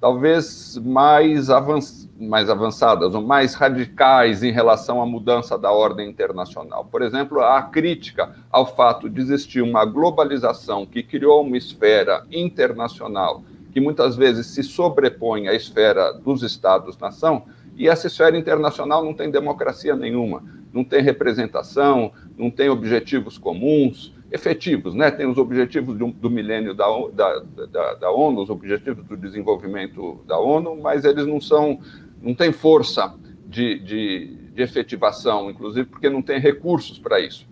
[0.00, 6.84] talvez mais, avanç, mais avançadas ou mais radicais em relação à mudança da ordem internacional.
[6.84, 13.42] Por exemplo, a crítica ao fato de existir uma globalização que criou uma esfera internacional
[13.72, 17.44] que muitas vezes se sobrepõe à esfera dos Estados-nação,
[17.76, 20.42] e essa esfera internacional não tem democracia nenhuma,
[20.72, 25.10] não tem representação, não tem objetivos comuns, efetivos, né?
[25.10, 30.20] Tem os objetivos do, do milênio da, da, da, da, ONU, os objetivos do desenvolvimento
[30.26, 31.80] da ONU, mas eles não são,
[32.20, 33.14] não têm força
[33.46, 37.46] de, de, de efetivação, inclusive porque não tem recursos para isso.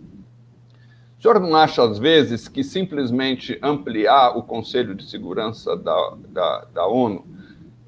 [1.18, 6.66] O senhor não acha, às vezes, que simplesmente ampliar o Conselho de Segurança da, da,
[6.74, 7.24] da ONU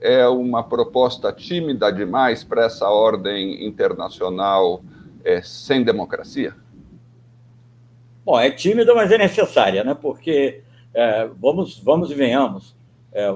[0.01, 4.83] é uma proposta tímida demais para essa ordem internacional
[5.29, 6.55] é, sem democracia?
[8.25, 9.95] Bom, é tímida, mas é necessária, né?
[9.95, 10.63] porque,
[10.95, 12.75] é, vamos, vamos e venhamos,
[13.13, 13.29] é,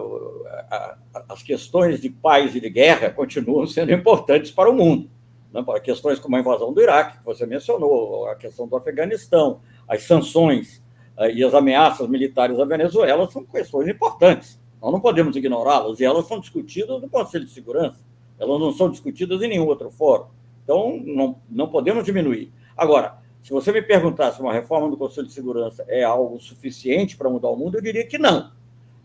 [1.29, 5.11] as questões de paz e de guerra continuam sendo importantes para o mundo.
[5.53, 5.63] Né?
[5.63, 10.03] Para questões como a invasão do Iraque, que você mencionou, a questão do Afeganistão, as
[10.05, 10.83] sanções
[11.19, 14.59] é, e as ameaças militares à Venezuela são questões importantes.
[14.81, 18.01] Nós não podemos ignorá-las, e elas são discutidas no Conselho de Segurança,
[18.39, 20.27] elas não são discutidas em nenhum outro fórum.
[20.63, 22.53] Então, não, não podemos diminuir.
[22.77, 27.17] Agora, se você me perguntasse se uma reforma do Conselho de Segurança é algo suficiente
[27.17, 28.53] para mudar o mundo, eu diria que não,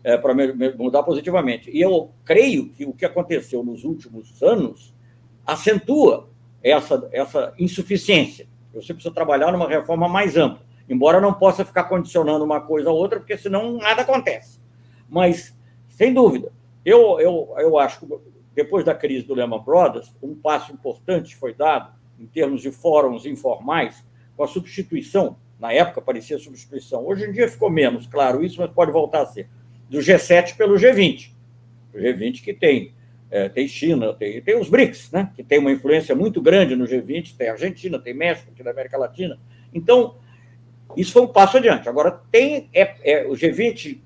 [0.04, 0.32] é, para
[0.76, 1.70] mudar positivamente.
[1.72, 4.94] E eu creio que o que aconteceu nos últimos anos
[5.44, 6.28] acentua
[6.62, 8.46] essa, essa insuficiência.
[8.72, 12.92] Você precisa trabalhar numa reforma mais ampla, embora não possa ficar condicionando uma coisa a
[12.92, 14.60] outra, porque senão nada acontece.
[15.08, 15.56] Mas,
[15.88, 16.52] sem dúvida,
[16.84, 18.06] eu, eu, eu acho que
[18.58, 23.24] depois da crise do Lehman Brothers, um passo importante foi dado em termos de fóruns
[23.24, 24.04] informais
[24.36, 28.68] com a substituição, na época parecia substituição, hoje em dia ficou menos claro isso, mas
[28.68, 29.48] pode voltar a ser,
[29.88, 31.30] do G7 pelo G20.
[31.94, 32.92] O G20 que tem,
[33.30, 36.84] é, tem China, tem, tem os BRICS, né, que tem uma influência muito grande no
[36.84, 39.38] G20, tem Argentina, tem México, tem América Latina.
[39.72, 40.16] Então,
[40.96, 41.88] isso foi um passo adiante.
[41.88, 44.00] Agora, tem é, é, o G20,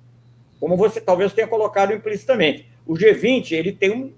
[0.61, 4.13] como você talvez tenha colocado implicitamente, o G20 ele tem um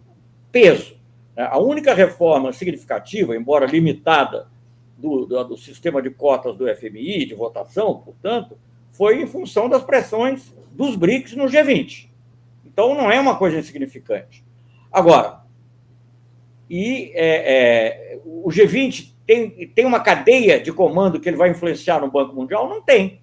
[0.54, 0.96] peso.
[1.36, 1.48] Né?
[1.50, 4.46] A única reforma significativa, embora limitada,
[4.96, 8.56] do, do, do, sistema de cotas do FMI, de votação, portanto,
[8.92, 12.08] foi em função das pressões dos BRICS no G20.
[12.64, 14.44] Então, não é uma coisa insignificante.
[14.92, 15.40] Agora,
[16.70, 22.00] e é, é, o G20 tem, tem uma cadeia de comando que ele vai influenciar
[22.00, 22.68] no Banco Mundial?
[22.68, 23.20] Não tem.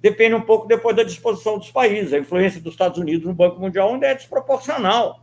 [0.00, 2.14] Depende um pouco depois da disposição dos países.
[2.14, 5.22] A influência dos Estados Unidos no Banco Mundial ainda é desproporcional.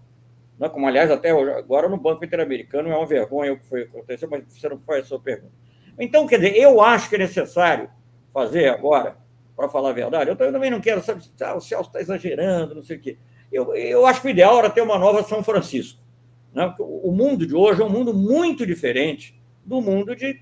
[0.60, 0.68] Né?
[0.68, 4.44] Como, aliás, até agora no Banco Interamericano é uma vergonha o que foi aconteceu, mas
[4.48, 5.54] você não foi a sua pergunta.
[5.98, 7.90] Então, quer dizer, eu acho que é necessário
[8.34, 9.18] fazer agora,
[9.56, 12.82] para falar a verdade, eu também não quero saber ah, o Celso está exagerando, não
[12.82, 13.18] sei o quê.
[13.52, 16.00] Eu, eu acho que o ideal era ter uma nova São Francisco.
[16.54, 16.74] Né?
[16.80, 20.42] O mundo de hoje é um mundo muito diferente do mundo de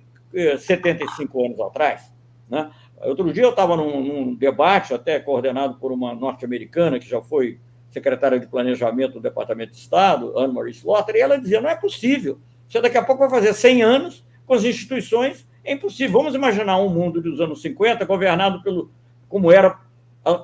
[0.60, 2.14] 75 eh, anos atrás.
[2.50, 2.70] Né?
[2.98, 7.60] Outro dia eu estava num, num, debate, até coordenado por uma norte-americana que já foi
[7.90, 12.40] secretária de Planejamento do Departamento de Estado, Anne-Marie Slaughter, e ela dizia: não é possível.
[12.68, 16.20] Você daqui a pouco vai fazer 100 anos com as instituições é impossível.
[16.20, 18.90] Vamos imaginar um mundo dos anos 50 governado pelo
[19.28, 19.80] como era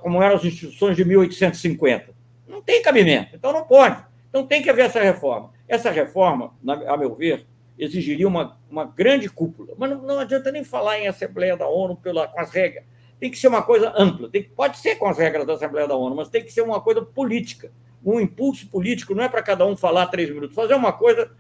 [0.02, 2.14] como eram as instituições de 1850.
[2.48, 4.02] Não tem cabimento, então não pode.
[4.30, 5.52] Então tem que haver essa reforma.
[5.68, 6.54] Essa reforma,
[6.88, 7.46] a meu ver,
[7.78, 9.74] exigiria uma, uma grande cúpula.
[9.78, 12.86] Mas não, não adianta nem falar em Assembleia da ONU pela, com as regras.
[13.24, 14.28] Tem que ser uma coisa ampla.
[14.28, 16.82] Tem, pode ser com as regras da Assembleia da ONU, mas tem que ser uma
[16.82, 17.72] coisa política.
[18.04, 20.54] Um impulso político não é para cada um falar três minutos.
[20.54, 21.32] Fazer uma coisa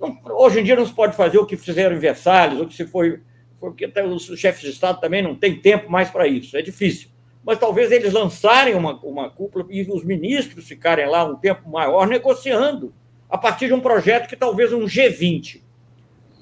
[0.00, 2.72] não, hoje em dia não se pode fazer o que fizeram em Versalhes, ou que
[2.72, 3.20] se foi.
[3.60, 7.10] Porque os chefes de Estado também não têm tempo mais para isso, é difícil.
[7.44, 12.08] Mas talvez eles lançarem uma, uma cúpula e os ministros ficarem lá um tempo maior
[12.08, 12.94] negociando,
[13.28, 15.60] a partir de um projeto que talvez um G20.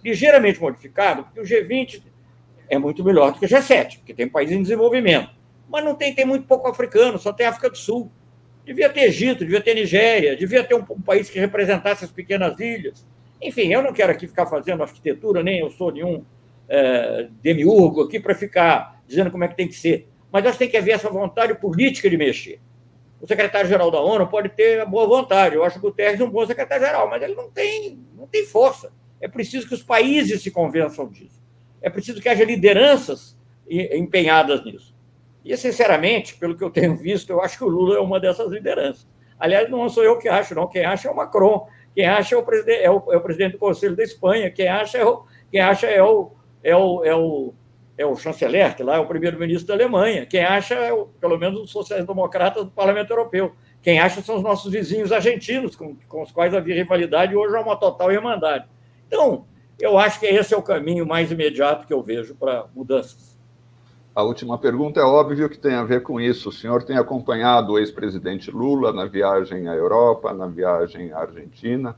[0.04, 2.02] ligeiramente modificado, porque o G20
[2.68, 5.30] é muito melhor do que o G7, porque tem países em desenvolvimento.
[5.68, 8.10] Mas não tem, tem muito pouco africano, só tem África do Sul.
[8.64, 12.58] Devia ter Egito, devia ter Nigéria, devia ter um, um país que representasse as pequenas
[12.60, 13.06] ilhas.
[13.40, 16.24] Enfim, eu não quero aqui ficar fazendo arquitetura, nem eu sou nenhum
[16.68, 20.08] é, demiurgo aqui para ficar dizendo como é que tem que ser.
[20.30, 22.60] Mas nós temos que haver essa vontade política de mexer.
[23.20, 25.56] O secretário-geral da ONU pode ter a boa vontade.
[25.56, 28.44] Eu acho que o Guterres é um bom secretário-geral, mas ele não tem, não tem
[28.44, 28.92] força.
[29.20, 31.37] É preciso que os países se convençam disso.
[31.80, 34.94] É preciso que haja lideranças empenhadas nisso.
[35.44, 38.50] E, sinceramente, pelo que eu tenho visto, eu acho que o Lula é uma dessas
[38.50, 39.06] lideranças.
[39.38, 40.66] Aliás, não sou eu que acho, não.
[40.66, 41.66] Quem acha é o Macron.
[41.94, 44.50] Quem acha é o presidente, é o, é o presidente do Conselho da Espanha.
[44.50, 47.54] Quem acha é o, quem acha é o, é o, é o,
[47.96, 50.26] é o chanceler, que lá é o primeiro-ministro da Alemanha.
[50.26, 53.52] Quem acha é, o, pelo menos, os sociais-democratas do Parlamento Europeu.
[53.80, 57.56] Quem acha são os nossos vizinhos argentinos, com, com os quais havia rivalidade e hoje
[57.56, 58.66] é uma total irmandade.
[59.06, 59.46] Então,
[59.78, 63.38] eu acho que esse é o caminho mais imediato que eu vejo para mudanças.
[64.14, 66.48] A última pergunta é óbvio que tem a ver com isso.
[66.48, 71.90] O senhor tem acompanhado o ex-presidente Lula na viagem à Europa, na viagem à Argentina.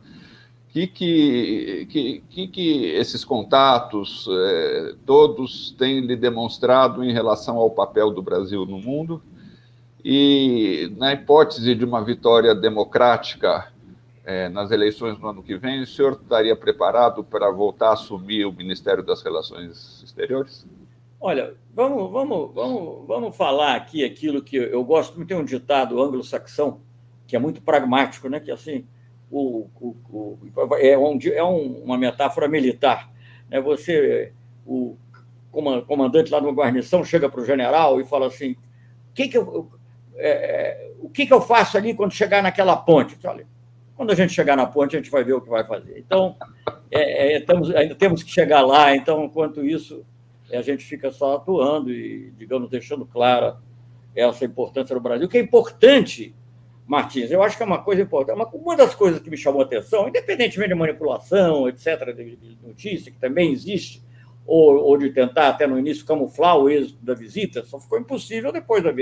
[0.68, 7.70] O que, que, que, que, esses contatos eh, todos têm lhe demonstrado em relação ao
[7.70, 9.22] papel do Brasil no mundo?
[10.04, 13.72] E, na hipótese de uma vitória democrática
[14.24, 18.44] é, nas eleições no ano que vem, o senhor estaria preparado para voltar a assumir
[18.44, 20.66] o Ministério das Relações Exteriores?
[21.20, 25.24] Olha, vamos, vamos, vamos, vamos falar aqui aquilo que eu gosto.
[25.24, 26.80] Tem um ditado anglo-saxão
[27.26, 28.40] que é muito pragmático, né?
[28.40, 28.86] Que assim,
[29.30, 30.38] o, o, o
[30.76, 33.10] é, um, é uma metáfora militar.
[33.48, 33.60] Né?
[33.60, 34.32] Você,
[34.66, 34.96] o
[35.86, 38.56] comandante lá de uma guarnição, chega para o general e fala assim:
[39.14, 39.70] que que eu,
[40.16, 43.18] é, o que, que eu faço ali quando chegar naquela ponte?
[43.24, 43.46] Olha,
[44.00, 45.98] quando a gente chegar na ponte, a gente vai ver o que vai fazer.
[45.98, 46.34] Então,
[46.90, 48.96] é, é, estamos, ainda temos que chegar lá.
[48.96, 50.06] Então, enquanto isso,
[50.50, 53.58] a gente fica só atuando e, digamos, deixando clara
[54.16, 56.34] essa importância no Brasil, que é importante,
[56.86, 57.30] Martins.
[57.30, 58.36] Eu acho que é uma coisa importante.
[58.36, 62.58] Uma, uma das coisas que me chamou a atenção, independentemente de manipulação, etc., de, de
[62.66, 64.02] notícia, que também existe,
[64.46, 68.50] ou, ou, de tentar, até no início, camuflar o êxito da visita, só ficou impossível
[68.50, 68.92] depois da,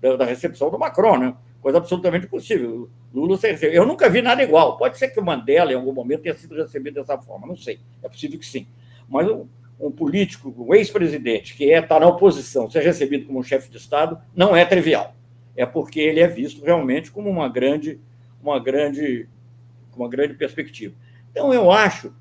[0.00, 1.36] da, da recepção do Macron, né?
[1.60, 2.88] Coisa absolutamente impossível.
[3.12, 3.72] Lula recebeu.
[3.72, 4.76] Eu nunca vi nada igual.
[4.76, 7.80] Pode ser que o Mandela, em algum momento, tenha sido recebido dessa forma, não sei.
[8.02, 8.66] É possível que sim.
[9.08, 9.26] Mas
[9.80, 14.20] um, político, um ex-presidente, que está é, na oposição, ser recebido como chefe de Estado,
[14.34, 15.14] não é trivial.
[15.56, 18.00] É porque ele é visto realmente como uma grande,
[18.42, 19.28] uma grande,
[19.96, 20.94] uma grande perspectiva.
[21.30, 22.12] Então, eu acho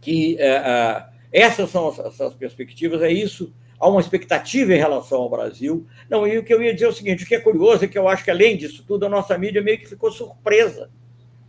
[0.00, 3.52] que é, é, essas são as, as perspectivas, é isso
[3.84, 5.86] há uma expectativa em relação ao Brasil.
[6.08, 7.88] Não, e o que eu ia dizer é o seguinte: o que é curioso é
[7.88, 10.90] que eu acho que, além disso tudo, a nossa mídia meio que ficou surpresa.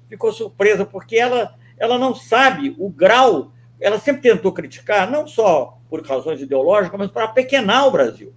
[0.09, 3.53] Ficou surpresa, porque ela, ela não sabe o grau.
[3.79, 8.33] Ela sempre tentou criticar, não só por razões ideológicas, mas para pequenar o Brasil.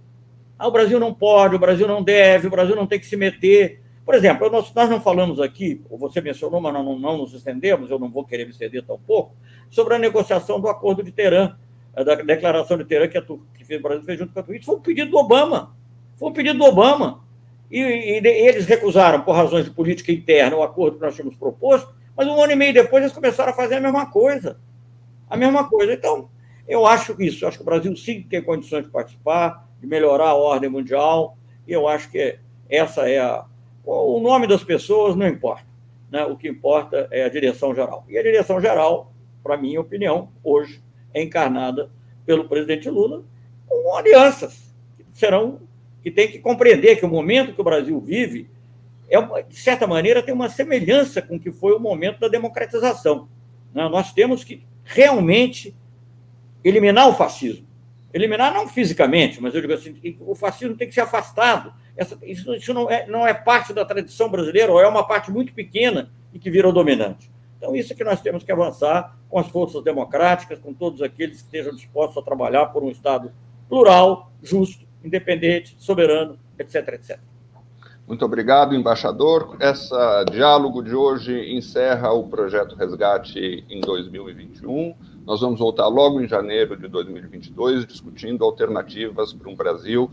[0.57, 3.17] Ah, o Brasil não pode, o Brasil não deve, o Brasil não tem que se
[3.17, 3.81] meter.
[4.05, 7.99] Por exemplo, nós, nós não falamos aqui, você mencionou, mas não, não nos estendemos, eu
[7.99, 9.35] não vou querer me estender tão pouco,
[9.69, 11.55] sobre a negociação do acordo de Teherã
[12.03, 14.63] da declaração de Teherã que, a, que fez, o Brasil fez junto com a Turquia.
[14.63, 15.75] Foi um pedido do Obama.
[16.17, 17.23] Foi um pedido do Obama.
[17.69, 21.93] E, e, eles recusaram, por razões de política interna, o acordo que nós tínhamos proposto,
[22.15, 24.59] mas um ano e meio depois eles começaram a fazer a mesma coisa.
[25.29, 25.93] A mesma coisa.
[25.93, 26.29] Então,
[26.67, 27.43] eu acho isso.
[27.43, 31.37] Eu acho que o Brasil sim tem condições de participar, de melhorar a ordem mundial,
[31.67, 32.37] e eu acho que
[32.69, 33.45] essa é a.
[33.85, 35.65] O nome das pessoas não importa.
[36.11, 36.23] Né?
[36.25, 38.05] O que importa é a direção geral.
[38.07, 40.81] E a direção geral, para minha opinião, hoje,
[41.13, 41.89] encarnada
[42.25, 43.23] pelo presidente Lula,
[43.67, 45.61] com alianças que serão
[46.01, 48.49] que tem que compreender que o momento que o Brasil vive
[49.09, 53.27] é de certa maneira tem uma semelhança com o que foi o momento da democratização.
[53.73, 53.87] Né?
[53.89, 55.75] Nós temos que realmente
[56.63, 57.67] eliminar o fascismo.
[58.13, 61.73] Eliminar não fisicamente, mas eu digo assim, o fascismo tem que ser afastado.
[61.95, 65.31] Essa, isso, isso não, é, não é parte da tradição brasileira, ou é uma parte
[65.31, 67.29] muito pequena e que virou dominante.
[67.59, 71.41] Então, isso é que nós temos que avançar com as forças democráticas, com todos aqueles
[71.41, 73.33] que estejam dispostos a trabalhar por um Estado
[73.67, 77.19] plural, justo, independente, soberano, etc, etc.
[78.07, 79.57] Muito obrigado, embaixador.
[79.59, 79.93] Esse
[80.31, 84.95] diálogo de hoje encerra o projeto Resgate em 2021.
[85.25, 90.09] Nós vamos voltar logo em janeiro de 2022 discutindo alternativas para um Brasil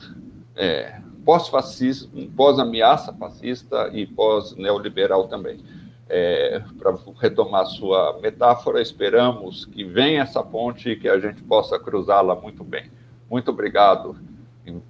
[0.56, 5.60] é, pós-fascista, pós-ameaça fascista e pós-neoliberal também
[6.08, 11.78] é, para retomar sua metáfora, esperamos que venha essa ponte e que a gente possa
[11.78, 12.90] cruzá-la muito bem.
[13.28, 14.16] Muito obrigado,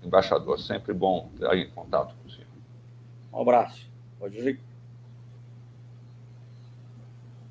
[0.05, 0.59] embaixador.
[0.59, 2.47] Sempre bom estar em contato com o senhor.
[3.33, 3.91] Um abraço.
[4.19, 4.61] Pode dizer